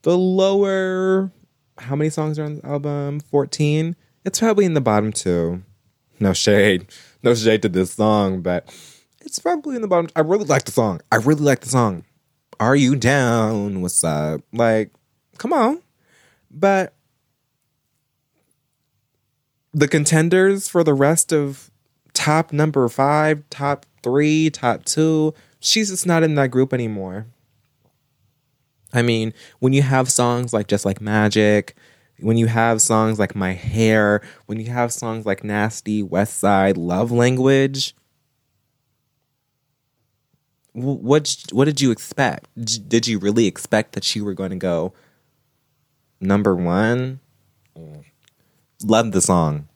[0.03, 1.31] the lower
[1.81, 3.19] how many songs are on the album?
[3.19, 3.95] 14.
[4.23, 5.63] It's probably in the bottom two.
[6.19, 6.87] No shade.
[7.23, 8.73] No shade to this song, but
[9.21, 10.09] it's probably in the bottom.
[10.15, 11.01] I really like the song.
[11.11, 12.03] I really like the song.
[12.59, 13.81] Are you down?
[13.81, 14.41] What's up?
[14.53, 14.91] Like,
[15.37, 15.81] come on.
[16.51, 16.93] But
[19.73, 21.71] the contenders for the rest of
[22.13, 27.25] top number five, top three, top two, she's just not in that group anymore.
[28.93, 31.75] I mean, when you have songs like Just Like Magic,
[32.21, 36.77] when you have songs like My Hair, when you have songs like Nasty, West Side,
[36.77, 37.95] Love Language,
[40.73, 42.47] what what did you expect?
[42.87, 44.93] Did you really expect that you were going to go
[46.19, 47.19] number one?
[48.83, 49.67] Love the song,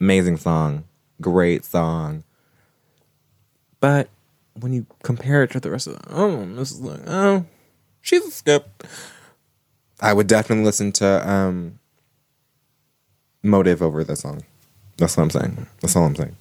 [0.00, 0.84] amazing song,
[1.20, 2.24] great song.
[3.80, 4.08] But
[4.54, 7.46] when you compare it to the rest of the album, this is like, oh,
[8.02, 8.84] she's a skip.
[10.00, 11.79] I would definitely listen to um,
[13.42, 14.44] Motive over this song.
[14.96, 15.66] That's what I'm saying.
[15.80, 16.36] That's all I'm saying.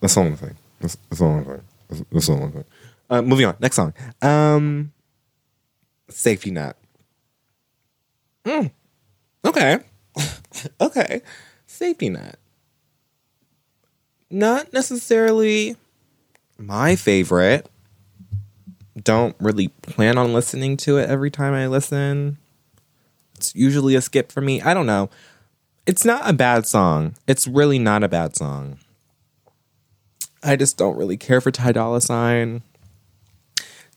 [0.00, 0.56] That's all I'm saying.
[0.80, 1.62] That's, that's all I'm saying.
[1.88, 2.64] That's, that's all I'm saying.
[3.10, 3.56] Uh, moving on.
[3.60, 3.94] Next song.
[4.20, 4.92] Um,
[6.08, 6.76] Safety Net.
[8.44, 8.70] Mm.
[9.44, 9.78] Okay.
[10.80, 11.22] okay.
[11.66, 12.38] Safety Net.
[14.30, 15.76] Not necessarily
[16.58, 17.68] my favorite.
[19.02, 22.38] Don't really plan on listening to it every time I listen.
[23.36, 24.60] It's usually a skip for me.
[24.62, 25.10] I don't know.
[25.86, 27.14] It's not a bad song.
[27.26, 28.78] It's really not a bad song.
[30.42, 32.62] I just don't really care for Ty Dolla Sign.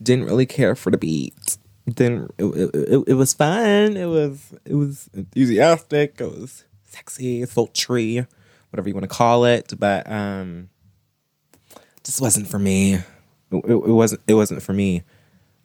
[0.01, 1.57] Didn't really care for the beat.
[1.87, 3.95] Didn't it, it, it, was fun.
[3.95, 6.19] It was it was enthusiastic.
[6.19, 8.25] It was sexy, sultry,
[8.69, 9.73] whatever you want to call it.
[9.79, 10.69] But um,
[12.03, 12.95] just wasn't for me.
[12.95, 13.05] It,
[13.51, 15.03] it, it wasn't it wasn't for me.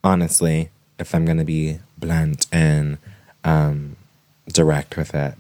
[0.05, 2.99] Honestly, if I'm gonna be blunt and
[3.43, 3.97] um,
[4.53, 5.35] direct with it.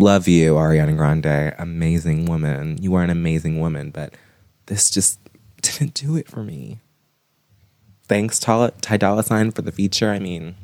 [0.00, 1.54] Love you, Ariana Grande.
[1.58, 2.78] Amazing woman.
[2.80, 4.14] You are an amazing woman, but
[4.66, 5.20] this just
[5.62, 6.80] didn't do it for me
[8.10, 10.10] thanks Ty, Dolla Sign for the feature.
[10.10, 10.56] I mean,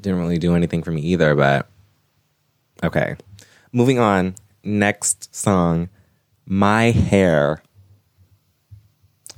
[0.00, 1.68] didn't really do anything for me either, but
[2.82, 3.16] okay.
[3.70, 4.34] Moving on.
[4.64, 5.90] Next song,
[6.46, 7.62] My Hair.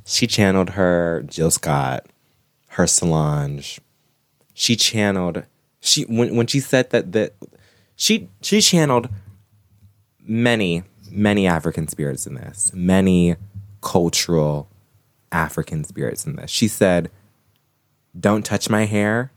[0.04, 2.06] She channeled her Jill Scott,
[2.68, 3.80] her Solange.
[4.54, 5.42] She channeled
[5.80, 7.34] she when when she said that that
[7.96, 9.08] she she channeled
[10.22, 13.36] many many African spirits in this, many
[13.80, 14.68] cultural
[15.32, 16.50] African spirits in this.
[16.50, 17.10] She said,
[18.18, 19.32] "Don't touch my hair,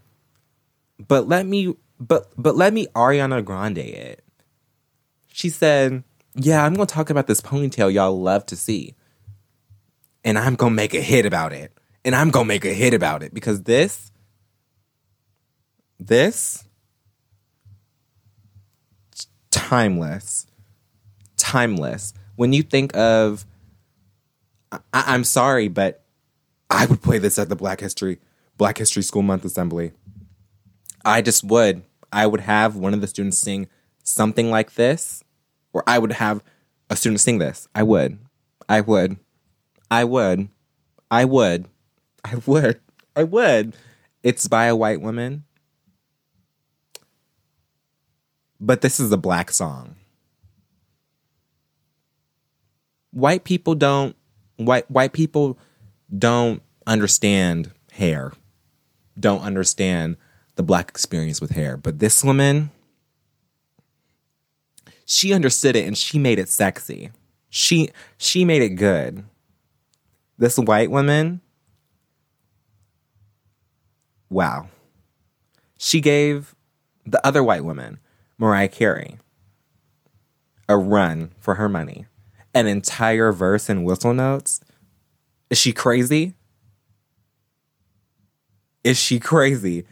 [0.99, 4.23] but let me but but let me Ariana Grande it."
[5.27, 6.03] She said,
[6.35, 8.95] "Yeah, I'm going to talk about this ponytail y'all love to see.
[10.25, 11.71] And I'm going to make a hit about it.
[12.03, 14.11] And I'm going to make a hit about it because this
[15.97, 16.65] this
[19.69, 20.47] timeless.
[21.37, 22.13] Timeless.
[22.35, 23.45] When you think of
[24.71, 26.03] I, am sorry, but
[26.69, 28.19] I would play this at the Black History
[28.57, 29.91] Black History School Month Assembly.
[31.05, 31.83] I just would.
[32.11, 33.67] I would have one of the students sing
[34.03, 35.23] something like this,
[35.73, 36.43] or I would have
[36.89, 37.67] a student sing this.
[37.73, 38.17] I would.
[38.67, 39.17] I would.
[39.89, 40.49] I would.
[41.09, 41.67] I would.
[42.25, 42.79] I would.
[43.15, 43.75] I would.
[44.23, 45.45] It's by a white woman.
[48.59, 49.95] But this is a black song.
[53.11, 54.15] White people don't
[54.57, 55.57] white white people
[56.15, 58.33] don't understand hair.
[59.19, 60.17] Don't understand
[60.55, 61.77] the black experience with hair.
[61.77, 62.71] But this woman
[65.05, 67.09] she understood it and she made it sexy.
[67.49, 69.23] She she made it good.
[70.37, 71.41] This white woman
[74.29, 74.67] wow.
[75.77, 76.55] She gave
[77.05, 77.99] the other white woman,
[78.39, 79.17] Mariah Carey,
[80.69, 82.05] a run for her money.
[82.55, 84.61] An entire verse in whistle notes.
[85.49, 86.33] Is she crazy?
[88.83, 89.85] Is she crazy?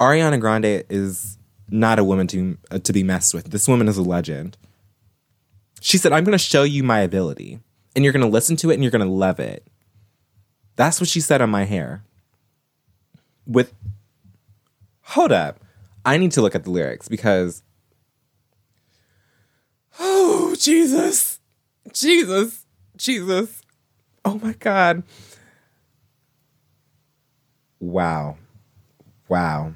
[0.00, 1.38] Ariana Grande is
[1.68, 3.50] not a woman to uh, to be messed with.
[3.50, 4.56] This woman is a legend.
[5.80, 7.60] She said, "I'm going to show you my ability,
[7.94, 9.66] and you're going to listen to it, and you're going to love it."
[10.74, 12.02] That's what she said on my hair
[13.46, 13.74] with
[15.02, 15.61] hold up
[16.04, 17.62] i need to look at the lyrics because
[19.98, 21.40] oh jesus
[21.92, 22.62] jesus
[23.02, 23.62] jesus.
[24.24, 25.02] Oh my god.
[27.80, 28.36] Wow.
[29.28, 29.72] Wow.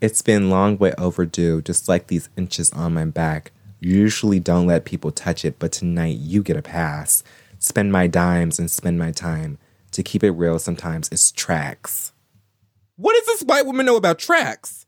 [0.00, 3.52] It's been long way overdue just like these inches on my back.
[3.80, 7.22] Usually don't let people touch it but tonight you get a pass.
[7.58, 9.58] Spend my dimes and spend my time.
[9.92, 12.12] To keep it real sometimes it's tracks.
[12.96, 14.86] What does this white woman know about tracks?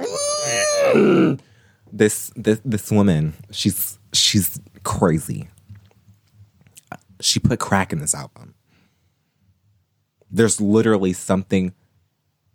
[1.92, 5.48] this this this woman, she's she's crazy.
[7.20, 8.54] She put crack in this album.
[10.30, 11.74] There's literally something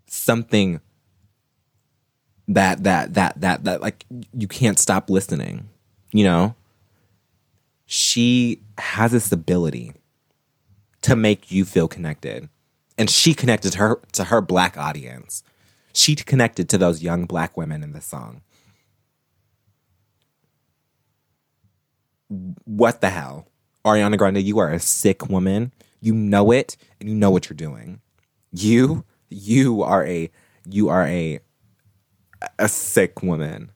[0.08, 0.80] something
[2.48, 5.70] that that that that that like you can't stop listening,
[6.12, 6.56] you know?
[7.88, 9.94] She has this ability
[11.02, 12.50] to make you feel connected
[12.98, 15.44] and she connected her to her black audience.
[15.96, 18.42] She connected to those young black women in the song.
[22.66, 23.48] What the hell?
[23.86, 25.72] Ariana Grande, you are a sick woman.
[26.02, 28.02] You know it and you know what you're doing.
[28.52, 30.30] You you are a
[30.70, 31.40] you are a
[32.60, 33.72] a sick woman.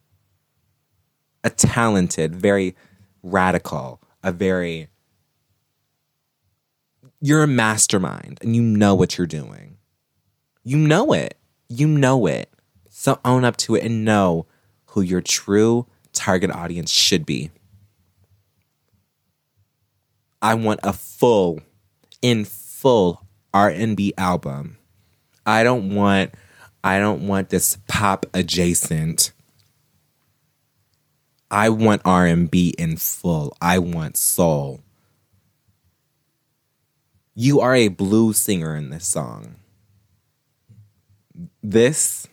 [1.45, 2.75] A talented, very
[3.23, 4.89] radical, a very
[7.21, 9.77] you're a mastermind and you know what you're doing.
[10.65, 11.38] You know it.
[11.69, 12.49] You know it.
[12.89, 14.47] So own up to it and know
[14.87, 17.51] who your true target audience should be.
[20.41, 21.61] I want a full
[22.21, 24.77] in full R&B album.
[25.45, 26.33] I don't want
[26.83, 29.33] I don't want this pop adjacent.
[31.51, 33.55] I want R&B in full.
[33.61, 34.81] I want soul.
[37.35, 39.55] You are a blues singer in this song.
[41.63, 42.27] This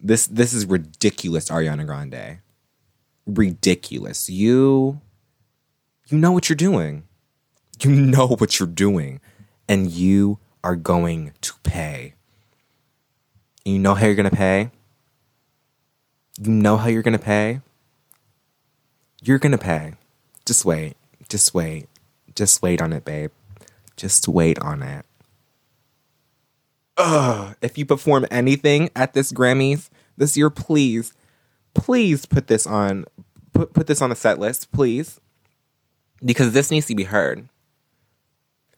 [0.00, 2.38] this this is ridiculous, Ariana Grande.
[3.26, 4.30] Ridiculous.
[4.30, 5.00] You
[6.08, 7.04] you know what you're doing.
[7.82, 9.20] You know what you're doing.
[9.68, 12.14] And you are going to pay.
[13.64, 14.70] You know how you're gonna pay?
[16.40, 17.60] You know how you're gonna pay?
[19.22, 19.94] You're gonna pay.
[20.46, 20.96] Just wait.
[21.28, 21.88] Just wait.
[22.34, 23.30] Just wait on it, babe.
[23.96, 25.04] Just wait on it.
[27.00, 27.56] Ugh.
[27.62, 31.12] If you perform anything at this Grammys this year, please,
[31.74, 33.06] please put this on
[33.52, 35.20] put put this on the set list, please.
[36.22, 37.48] Because this needs to be heard.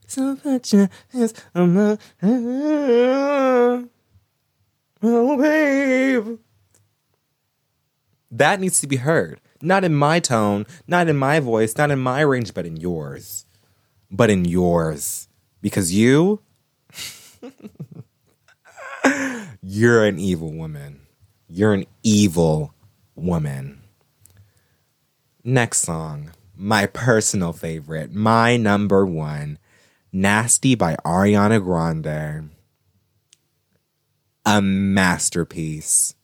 [0.06, 3.82] So much is uh, uh,
[5.02, 6.38] oh babe.
[8.30, 9.40] That needs to be heard.
[9.60, 13.46] Not in my tone, not in my voice, not in my range, but in yours
[14.12, 15.28] but in yours.
[15.60, 16.42] Because you,
[19.62, 21.00] you're an evil woman.
[21.48, 22.74] You're an evil
[23.14, 23.82] woman.
[25.44, 29.58] Next song, my personal favorite, my number one,
[30.12, 32.50] Nasty by Ariana Grande.
[34.44, 36.14] A masterpiece.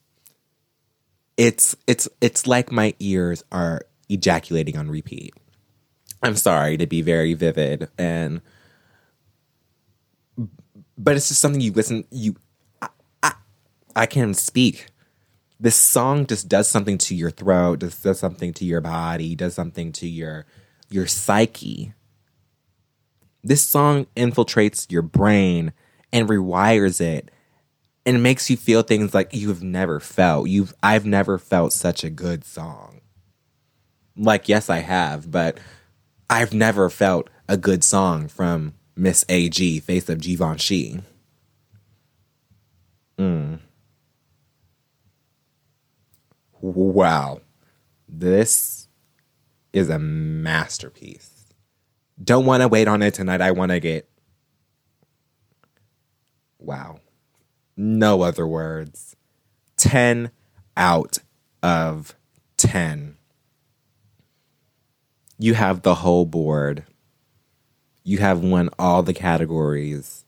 [1.36, 5.32] It's it's it's like my ears are ejaculating on repeat.
[6.22, 8.40] I'm sorry to be very vivid and
[10.96, 12.34] but it's just something you listen you
[13.98, 14.86] I can't speak.
[15.58, 19.90] This song just does something to your throat, does something to your body, does something
[19.94, 20.46] to your
[20.88, 21.94] your psyche.
[23.42, 25.72] This song infiltrates your brain
[26.12, 27.32] and rewires it
[28.06, 30.48] and makes you feel things like you've never felt.
[30.48, 33.00] You've I've never felt such a good song.
[34.16, 35.58] Like yes, I have, but
[36.30, 41.00] I've never felt a good song from Miss AG, Face of Givenchy.
[43.18, 43.58] Mm.
[46.60, 47.40] Wow.
[48.08, 48.88] This
[49.72, 51.54] is a masterpiece.
[52.22, 53.40] Don't want to wait on it tonight.
[53.40, 54.08] I want to get.
[56.58, 57.00] Wow.
[57.76, 59.14] No other words.
[59.76, 60.30] 10
[60.76, 61.18] out
[61.62, 62.16] of
[62.56, 63.16] 10.
[65.38, 66.84] You have the whole board.
[68.02, 70.24] You have won all the categories,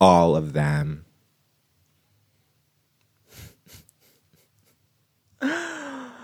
[0.00, 1.06] all of them.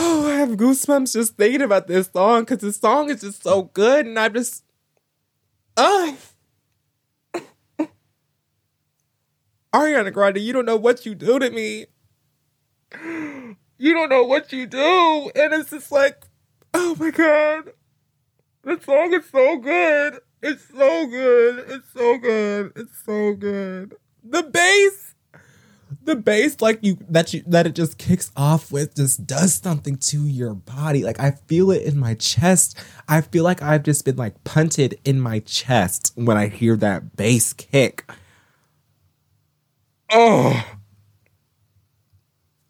[0.00, 3.62] Oh, I have goosebumps just thinking about this song because the song is just so
[3.62, 4.62] good, and I'm just,
[5.76, 6.16] oh.
[9.74, 11.86] Ariana Grande, you don't know what you do to me.
[13.80, 16.26] You don't know what you do, and it's just like,
[16.74, 17.70] oh my god,
[18.62, 20.18] the song is so good.
[20.42, 21.64] It's so good.
[21.68, 22.72] It's so good.
[22.76, 23.94] It's so good.
[24.24, 25.14] The bass
[26.04, 29.96] the bass like you that you that it just kicks off with just does something
[29.96, 31.02] to your body.
[31.02, 32.78] Like i feel it in my chest.
[33.08, 37.16] I feel like i've just been like punted in my chest when i hear that
[37.16, 38.10] bass kick.
[40.10, 40.64] Oh.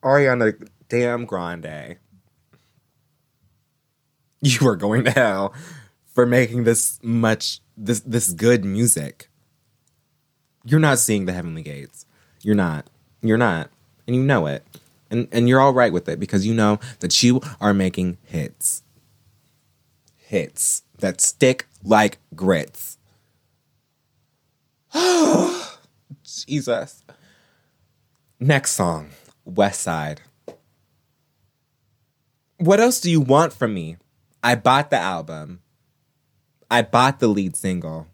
[0.03, 1.99] Ariana damn grande.
[4.41, 5.53] You are going to hell
[6.14, 9.29] for making this much this this good music.
[10.64, 12.07] You're not seeing the heavenly gates.
[12.43, 12.89] You're not
[13.23, 13.71] you're not.
[14.07, 14.64] And you know it.
[15.11, 18.83] And and you're all right with it because you know that you are making hits.
[20.16, 22.99] Hits that stick like grits.
[26.47, 27.05] Jesus.
[28.41, 29.11] Next song,
[29.45, 30.21] West Side.
[32.59, 33.97] What else do you want from me?
[34.43, 35.61] I bought the album.
[36.71, 38.07] I bought the lead single.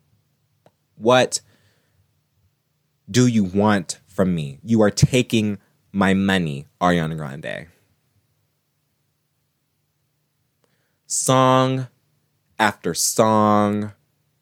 [0.96, 1.40] What
[3.10, 4.60] do you want from me.
[4.62, 5.58] You are taking
[5.92, 7.66] my money, Ariana Grande.
[11.06, 11.88] Song
[12.58, 13.92] after song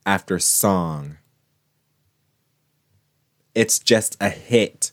[0.05, 1.17] after song.
[3.55, 4.93] It's just a hit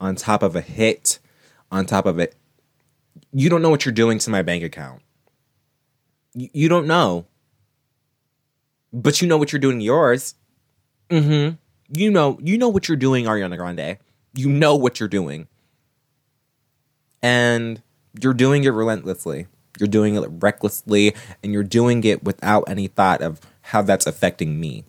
[0.00, 1.18] on top of a hit
[1.70, 2.34] on top of it.
[3.32, 5.02] You don't know what you're doing to my bank account.
[6.34, 7.26] You, don't know.
[8.92, 10.34] But you know what you're doing yours.
[11.10, 11.54] Mm-hmm.
[11.98, 13.98] You know, you know what you're doing, Ariana Grande
[14.36, 15.48] you know what you're doing.
[17.22, 17.82] And
[18.20, 19.46] you're doing it relentlessly.
[19.78, 24.60] You're doing it recklessly and you're doing it without any thought of how that's affecting
[24.60, 24.84] me.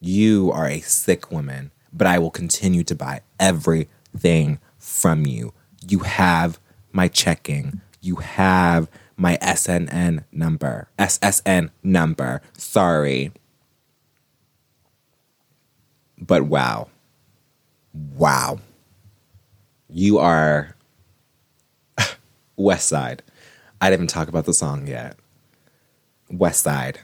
[0.00, 5.54] You are a sick woman, but I will continue to buy everything from you.
[5.86, 6.58] You have
[6.90, 7.80] my checking.
[8.00, 10.88] You have my SNN number.
[10.98, 12.42] SSN number.
[12.58, 13.30] Sorry.
[16.24, 16.88] But wow.
[17.92, 18.60] Wow.
[19.88, 20.76] You are
[22.56, 23.22] West Side.
[23.80, 25.16] I didn't even talk about the song yet.
[26.30, 27.00] West Side.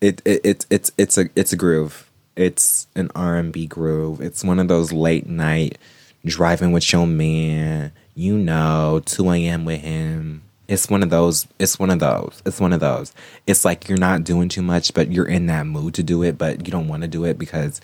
[0.00, 2.10] It, it, it it's it's a it's a groove.
[2.34, 4.20] It's an R and B groove.
[4.20, 5.78] It's one of those late night
[6.24, 9.64] driving with your man, you know, 2 a.m.
[9.64, 10.42] with him,
[10.72, 11.46] it's one of those.
[11.58, 12.42] It's one of those.
[12.46, 13.12] It's one of those.
[13.46, 16.38] It's like you're not doing too much, but you're in that mood to do it,
[16.38, 17.80] but you don't want to do it because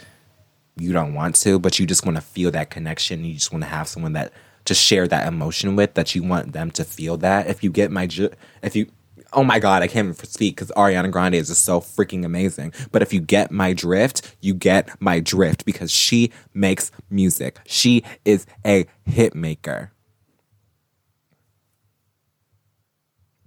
[0.76, 3.26] you don't want to, but you just want to feel that connection.
[3.26, 4.32] You just want to have someone that
[4.64, 7.46] to share that emotion with that you want them to feel that.
[7.46, 8.30] If you get my, ju-
[8.62, 8.90] if you,
[9.34, 12.72] oh my God, I can't even speak because Ariana Grande is just so freaking amazing.
[12.90, 17.58] But if you get my drift, you get my drift because she makes music.
[17.66, 19.92] She is a hit maker.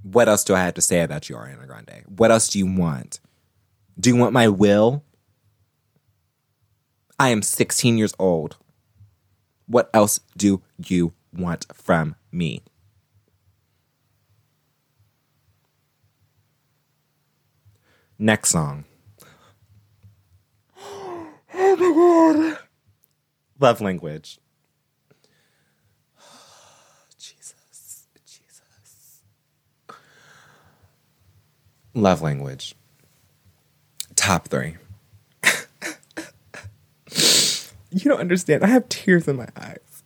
[0.04, 2.04] What else do I have to say about you, Ariana Grande?
[2.08, 3.20] What else do you want?
[4.00, 5.04] Do you want my will?
[7.20, 8.58] I am 16 years old.
[9.68, 12.64] What else do you want from me?
[18.18, 18.86] Next song.
[21.54, 22.60] Oh my god.
[23.60, 24.40] Love language.
[31.94, 32.76] Love language.
[34.16, 34.78] Top three.
[37.92, 38.64] you don't understand.
[38.64, 40.04] I have tears in my eyes.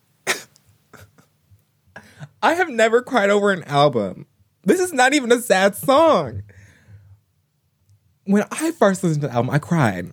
[2.42, 4.28] I have never cried over an album.
[4.64, 6.44] This is not even a sad song.
[8.26, 10.12] When I first listened to the album, I cried.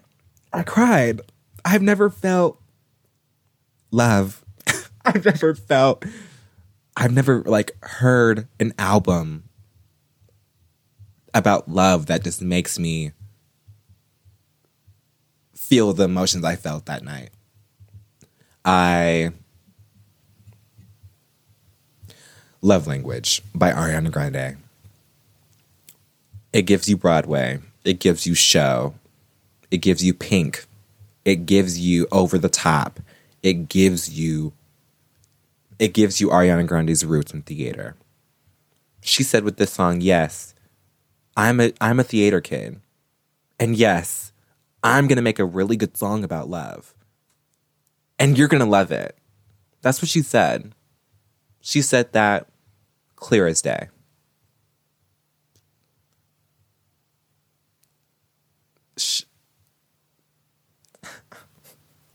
[0.53, 1.21] I cried.
[1.65, 2.61] I've never felt
[3.91, 4.45] love.
[5.05, 6.05] I've never felt
[6.97, 9.45] I've never like heard an album
[11.35, 13.13] about love that just makes me
[15.55, 17.31] feel the emotions I felt that night.
[18.65, 19.33] I
[22.61, 24.59] Love Language by Ariana Grande.
[26.53, 27.59] It gives you Broadway.
[27.85, 28.95] It gives you show.
[29.71, 30.67] It gives you pink.
[31.25, 33.01] It gives you over the top.
[33.43, 34.53] It gives you
[35.79, 37.97] it gives you Ariana Grande's roots in theater.
[39.01, 40.52] She said with this song, yes,
[41.37, 42.81] I'm a I'm a theater kid.
[43.59, 44.33] And yes,
[44.83, 46.95] I'm going to make a really good song about love.
[48.19, 49.17] And you're going to love it.
[49.83, 50.75] That's what she said.
[51.61, 52.49] She said that
[53.17, 53.89] clear as day.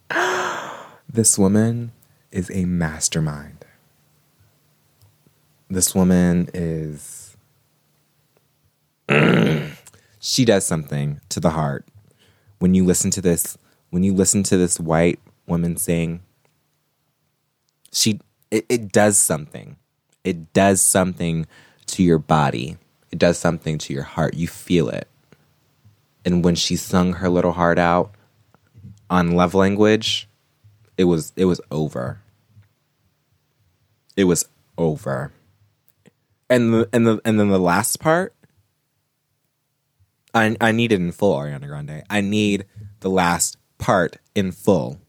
[1.09, 1.91] this woman
[2.31, 3.65] is a mastermind.
[5.69, 7.26] This woman is.
[10.19, 11.85] she does something to the heart.
[12.59, 13.57] When you listen to this,
[13.89, 16.21] when you listen to this white woman sing,
[17.91, 18.19] she
[18.51, 19.77] it, it does something.
[20.23, 21.47] It does something
[21.87, 22.77] to your body.
[23.11, 24.33] It does something to your heart.
[24.33, 25.07] You feel it.
[26.25, 28.11] And when she sung her little heart out
[29.09, 30.27] on love language,
[30.97, 32.19] it was it was over.
[34.15, 34.47] It was
[34.77, 35.31] over.
[36.49, 38.33] And the and the and then the last part
[40.37, 42.03] I I need it in full, Ariana Grande.
[42.09, 42.65] I need
[42.99, 44.99] the last part in full.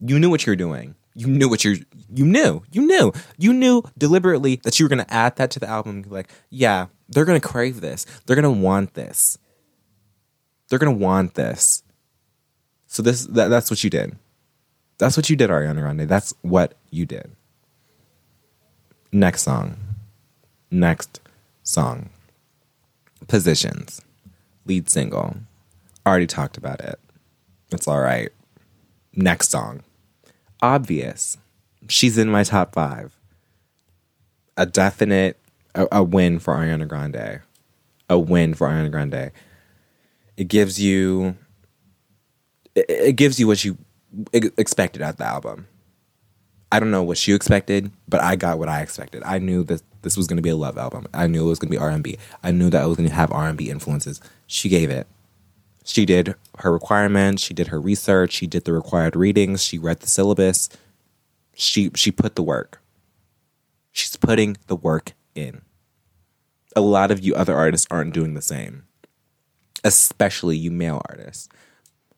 [0.00, 0.94] You knew what you're doing.
[1.14, 1.76] You knew what you're
[2.14, 2.62] you knew.
[2.70, 3.12] You knew.
[3.38, 7.24] You knew deliberately that you were gonna add that to the album like, yeah, they're
[7.24, 8.06] gonna crave this.
[8.26, 9.38] They're gonna want this.
[10.68, 11.82] They're gonna want this.
[12.86, 14.16] So this that, that's what you did.
[14.98, 16.08] That's what you did, Ariana Grande.
[16.08, 17.30] That's what you did.
[19.12, 19.76] Next song.
[20.70, 21.20] Next
[21.62, 22.10] song.
[23.26, 24.02] Positions.
[24.70, 25.34] Lead single.
[26.06, 27.00] Already talked about it.
[27.72, 28.28] It's all right.
[29.16, 29.82] Next song.
[30.62, 31.38] Obvious.
[31.88, 33.18] She's in my top five.
[34.56, 35.40] A definite
[35.74, 37.40] a, a win for Ariana Grande.
[38.08, 39.32] A win for Ariana Grande.
[40.36, 41.36] It gives you
[42.76, 43.76] it, it gives you what you
[44.32, 45.66] expected at the album.
[46.72, 49.22] I don't know what you expected, but I got what I expected.
[49.24, 51.06] I knew that this was going to be a love album.
[51.12, 52.16] I knew it was going to be R&B.
[52.42, 54.20] I knew that it was going to have R&B influences.
[54.46, 55.06] She gave it.
[55.84, 60.00] She did her requirements, she did her research, she did the required readings, she read
[60.00, 60.68] the syllabus.
[61.54, 62.80] She she put the work.
[63.90, 65.62] She's putting the work in.
[66.76, 68.84] A lot of you other artists aren't doing the same.
[69.82, 71.48] Especially you male artists.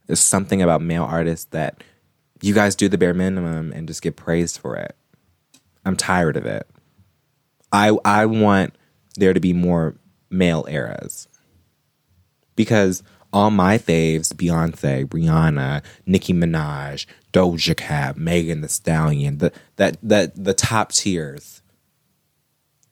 [0.07, 1.82] There's something about male artists that
[2.43, 4.97] you guys do the bare minimum and just get praised for it.
[5.84, 6.68] I'm tired of it.
[7.72, 8.74] I I want
[9.16, 9.97] there to be more
[10.30, 11.28] male eras.
[12.55, 19.97] Because all my faves, Beyonce, Rihanna, Nicki Minaj, Doja Cat, Megan Thee Stallion, the that
[20.03, 21.61] that the top tiers.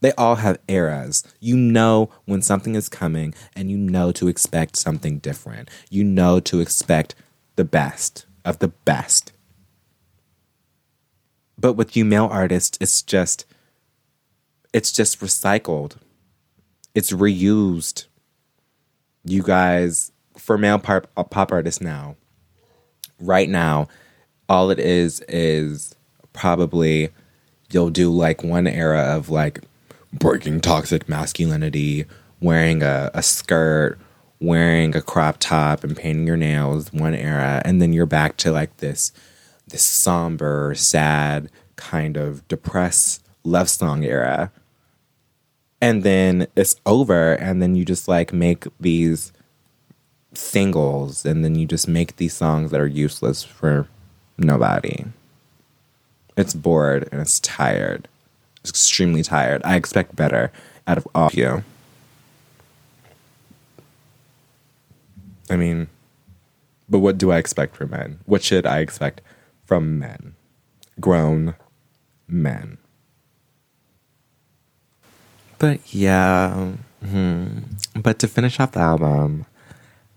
[0.00, 1.24] They all have eras.
[1.40, 5.68] You know when something is coming and you know to expect something different.
[5.90, 7.14] You know to expect
[7.56, 9.32] the best of the best.
[11.60, 13.44] But with you male artists, it's just
[14.72, 15.96] it's just recycled.
[16.94, 18.06] It's reused.
[19.24, 22.16] You guys for male pop, uh, pop artists now,
[23.20, 23.88] right now,
[24.48, 25.94] all it is is
[26.32, 27.10] probably
[27.70, 29.60] you'll do like one era of like
[30.12, 32.06] breaking toxic masculinity,
[32.40, 33.98] wearing a, a skirt,
[34.40, 38.50] wearing a crop top and painting your nails, one era, and then you're back to
[38.50, 39.12] like this
[39.70, 44.52] this somber, sad, kind of depressed love song era.
[45.80, 49.32] And then it's over, and then you just like make these
[50.32, 53.88] singles and then you just make these songs that are useless for
[54.38, 55.04] nobody.
[56.36, 58.08] It's bored and it's tired.
[58.60, 59.62] It's extremely tired.
[59.64, 60.52] I expect better
[60.86, 61.64] out of all of you.
[65.48, 65.88] I mean,
[66.88, 68.20] but what do I expect from men?
[68.26, 69.20] What should I expect
[69.70, 70.34] from men?
[70.98, 71.54] Grown
[72.26, 72.78] men.
[75.60, 76.72] But yeah,
[77.06, 77.58] hmm.
[77.94, 79.46] but to finish off the album,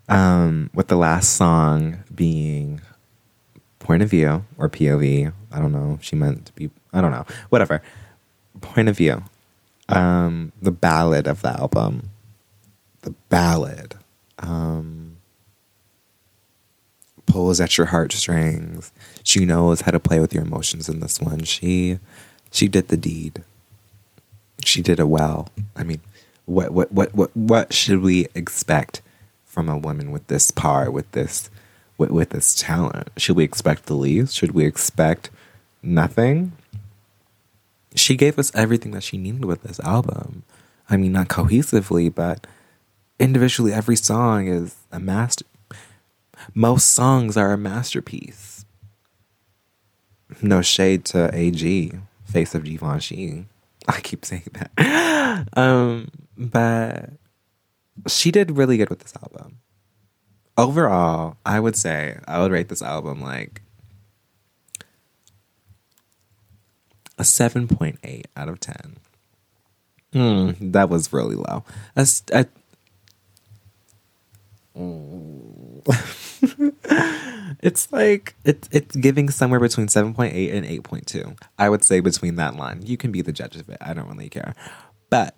[0.10, 2.82] um, with the last song being
[3.78, 5.32] point of view or POV.
[5.52, 6.00] I don't know.
[6.02, 7.28] She meant to be, I don't know.
[7.50, 7.84] Whatever.
[8.60, 9.24] point of view,
[9.88, 12.10] um, the ballad of the album,
[13.02, 13.94] the ballad,
[14.40, 15.03] um,
[17.34, 18.92] pulls at your heartstrings.
[19.24, 21.44] She knows how to play with your emotions in this one.
[21.44, 22.00] She,
[22.52, 23.44] she did the deed.
[24.64, 25.50] She did it well.
[25.76, 26.02] I mean,
[26.46, 29.02] what, what, what, what, what should we expect
[29.46, 31.50] from a woman with this power, with this,
[31.98, 33.10] with, with this talent?
[33.18, 34.36] Should we expect the least?
[34.36, 35.30] Should we expect
[35.82, 36.54] nothing?
[37.96, 40.44] she gave us everything that she needed with this album.
[40.90, 42.46] I mean, not cohesively, but
[43.20, 45.46] individually, every song is a master.
[46.54, 48.66] Most songs are a masterpiece.
[50.42, 51.92] No shade to AG,
[52.26, 53.46] face of Givenchy.
[53.88, 55.48] I keep saying that.
[55.58, 57.10] um, but
[58.08, 59.60] she did really good with this album.
[60.58, 63.62] Overall, I would say I would rate this album like
[67.18, 68.98] a 7.8 out of 10.
[70.14, 71.64] Mm, that was really low.
[71.96, 72.46] A, a,
[74.78, 75.84] Mm.
[77.62, 81.40] it's like it's it's giving somewhere between 7.8 and 8.2.
[81.58, 82.82] I would say between that line.
[82.84, 83.78] You can be the judge of it.
[83.82, 84.56] I don't really care.
[85.10, 85.36] But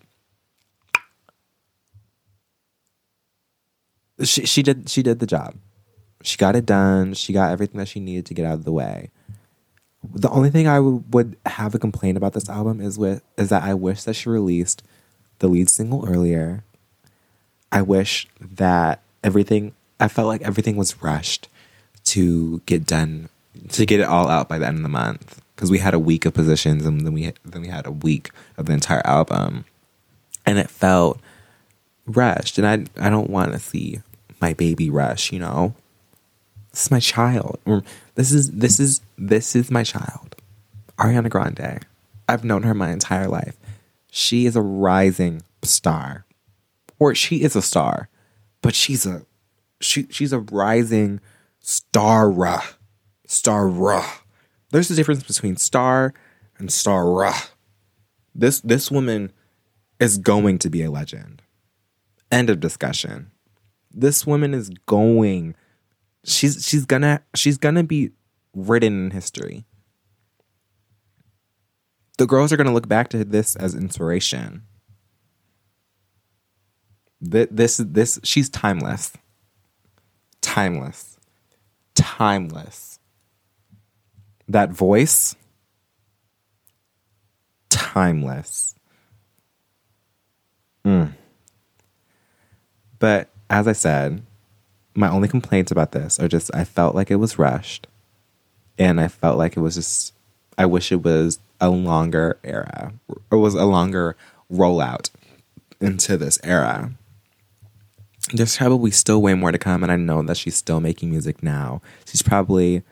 [4.23, 5.55] she she did she did the job.
[6.23, 7.13] She got it done.
[7.13, 9.11] She got everything that she needed to get out of the way
[10.13, 13.49] the only thing I w- would have a complaint about this album is with is
[13.49, 14.83] that I wish that she released
[15.39, 16.63] the lead single earlier.
[17.71, 21.49] I wish that everything I felt like everything was rushed
[22.05, 23.29] to get done
[23.69, 25.99] to get it all out by the end of the month because we had a
[25.99, 29.65] week of positions and then we then we had a week of the entire album
[30.45, 31.19] and it felt
[32.05, 34.01] rushed and I I don't want to see
[34.41, 35.73] my baby rush, you know.
[36.71, 37.59] This is my child.
[38.15, 40.35] This is this is this is my child.
[40.99, 41.83] Ariana Grande.
[42.27, 43.55] I've known her my entire life.
[44.11, 46.25] She is a rising star.
[46.99, 48.07] Or she is a star,
[48.65, 49.23] but she's a
[49.79, 51.21] she she's a rising
[51.59, 52.63] star.
[53.27, 54.03] Star.
[54.71, 56.15] There's a difference between star
[56.57, 57.31] and star.
[58.33, 59.31] This this woman
[59.99, 61.43] is going to be a legend.
[62.31, 63.29] End of discussion.
[63.91, 65.53] This woman is going
[66.23, 68.13] she's she's gonna she's gonna be
[68.55, 69.65] written in history.
[72.17, 74.63] The girls are gonna look back to this as inspiration.
[77.29, 79.13] This this she's timeless.
[80.41, 81.17] Timeless.
[81.95, 82.99] Timeless.
[84.47, 85.35] That voice
[87.69, 88.75] timeless.
[90.85, 91.13] Mm.
[92.99, 94.21] But as I said,
[94.93, 97.87] my only complaints about this are just I felt like it was rushed
[98.77, 100.13] and I felt like it was just
[100.57, 102.93] I wish it was a longer era
[103.31, 104.15] It was a longer
[104.51, 105.09] rollout
[105.81, 106.91] into this era.
[108.33, 111.43] There's probably still way more to come and I know that she's still making music
[111.43, 111.81] now.
[112.05, 112.83] She's probably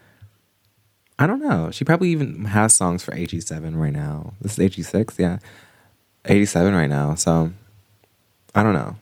[1.19, 1.69] I don't know.
[1.71, 4.33] She probably even has songs for AG7 right now.
[4.41, 5.37] This is AG6, yeah.
[6.25, 7.15] 87 right now.
[7.15, 7.51] So
[8.55, 8.95] I don't know.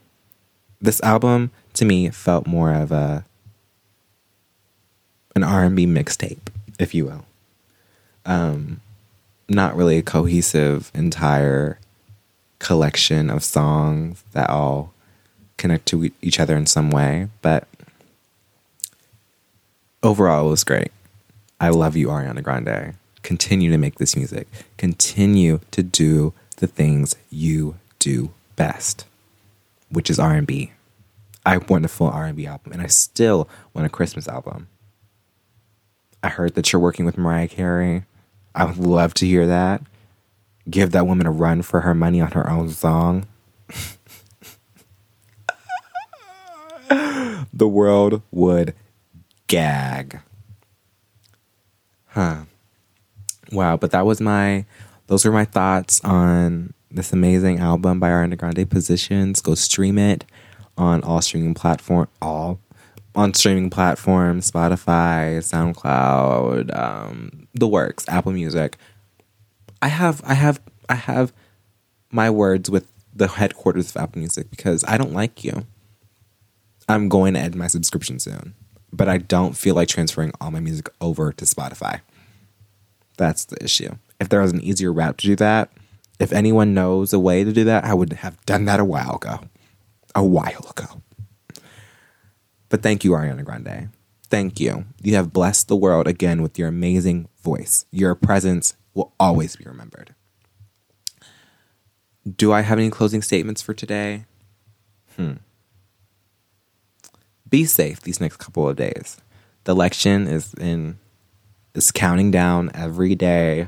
[0.81, 3.25] This album to me felt more of a
[5.35, 7.25] an R&B mixtape, if you will.
[8.25, 8.81] Um,
[9.47, 11.79] not really a cohesive entire
[12.59, 14.93] collection of songs that all
[15.61, 17.67] connect to each other in some way, but
[20.03, 20.91] overall it was great.
[21.59, 22.95] I love you Ariana Grande.
[23.21, 24.47] Continue to make this music.
[24.77, 29.05] Continue to do the things you do best,
[29.89, 30.71] which is R&B.
[31.45, 34.67] I want a full R&B album, and I still want a Christmas album.
[36.23, 38.03] I heard that you're working with Mariah Carey.
[38.55, 39.81] I would love to hear that.
[40.69, 43.27] Give that woman a run for her money on her own song.
[47.53, 48.73] the world would
[49.47, 50.19] gag.
[52.07, 52.43] Huh.
[53.51, 54.65] Wow, but that was my
[55.07, 59.41] those were my thoughts on this amazing album by Ariana Grande Positions.
[59.41, 60.25] Go stream it
[60.77, 62.59] on all streaming platform all
[63.15, 68.77] on streaming platforms spotify soundcloud um, the works apple music
[69.81, 71.33] i have i have i have
[72.09, 75.65] my words with the headquarters of apple music because i don't like you
[76.91, 78.53] i'm going to end my subscription soon
[78.93, 82.01] but i don't feel like transferring all my music over to spotify
[83.17, 85.71] that's the issue if there was an easier route to do that
[86.19, 89.15] if anyone knows a way to do that i would have done that a while
[89.15, 89.39] ago
[90.15, 91.01] a while ago.
[92.69, 93.89] But thank you, Ariana Grande.
[94.29, 94.85] Thank you.
[95.01, 97.85] You have blessed the world again with your amazing voice.
[97.91, 100.15] Your presence will always be remembered.
[102.37, 104.25] Do I have any closing statements for today?
[105.17, 105.33] Hmm.
[107.51, 109.17] Be safe these next couple of days.
[109.65, 110.97] The election is in
[111.75, 113.67] is counting down every day,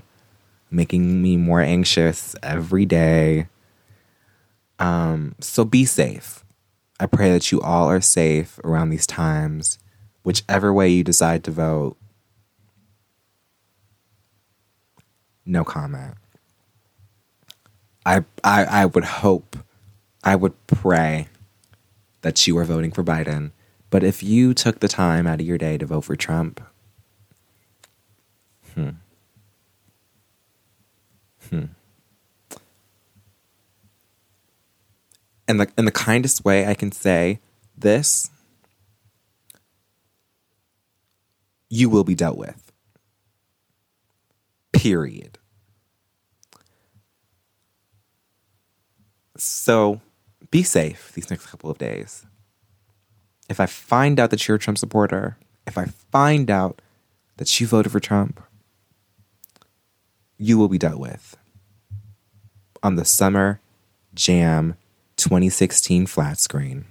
[0.71, 3.47] making me more anxious every day.
[4.79, 6.43] Um, so be safe.
[6.99, 9.79] I pray that you all are safe around these times,
[10.23, 11.97] whichever way you decide to vote.
[15.45, 16.15] No comment.
[18.05, 19.57] I, I I would hope,
[20.23, 21.27] I would pray
[22.21, 23.51] that you are voting for Biden.
[23.93, 26.59] But if you took the time out of your day to vote for Trump,
[28.73, 28.89] hmm.
[31.47, 31.65] Hmm.
[35.47, 37.39] And the in the kindest way I can say
[37.77, 38.31] this,
[41.69, 42.71] you will be dealt with.
[44.71, 45.37] Period.
[49.37, 50.01] So
[50.49, 52.25] be safe these next couple of days.
[53.53, 55.37] If I find out that you're a Trump supporter,
[55.67, 56.81] if I find out
[57.37, 58.41] that you voted for Trump,
[60.39, 61.37] you will be dealt with
[62.81, 63.59] on the Summer
[64.15, 64.75] Jam
[65.17, 66.85] 2016 flat screen.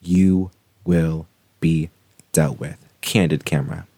[0.00, 0.52] You
[0.84, 1.26] will
[1.58, 1.90] be
[2.30, 2.78] dealt with.
[3.00, 3.88] Candid camera.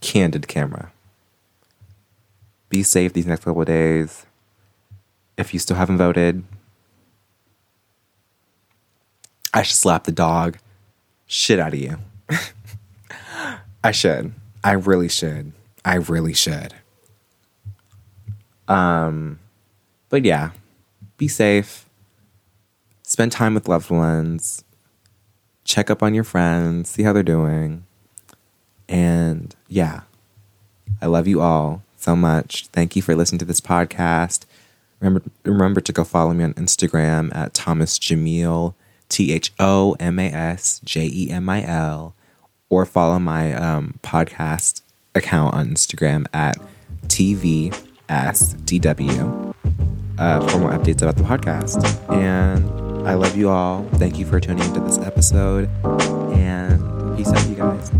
[0.00, 0.92] Candid camera.
[2.70, 4.24] Be safe these next couple days.
[5.36, 6.42] If you still haven't voted,
[9.54, 10.58] I should slap the dog
[11.26, 11.98] shit out of you.
[13.84, 14.32] I should.
[14.64, 15.52] I really should.
[15.84, 16.74] I really should.
[18.68, 19.38] Um,
[20.08, 20.50] but yeah,
[21.16, 21.88] be safe.
[23.02, 24.64] Spend time with loved ones.
[25.64, 27.84] Check up on your friends, see how they're doing.
[28.88, 30.02] And yeah,
[31.00, 32.66] I love you all so much.
[32.68, 34.44] Thank you for listening to this podcast.
[35.00, 38.74] Remember, remember to go follow me on Instagram at Thomas Jemil,
[39.12, 42.14] T H O M A S J E M I L,
[42.70, 44.80] or follow my um, podcast
[45.14, 46.56] account on Instagram at
[47.08, 47.72] TVSDW
[50.18, 51.84] uh, for more updates about the podcast.
[52.10, 53.84] And I love you all.
[53.94, 55.68] Thank you for tuning into this episode.
[56.32, 57.90] And peace out, you guys.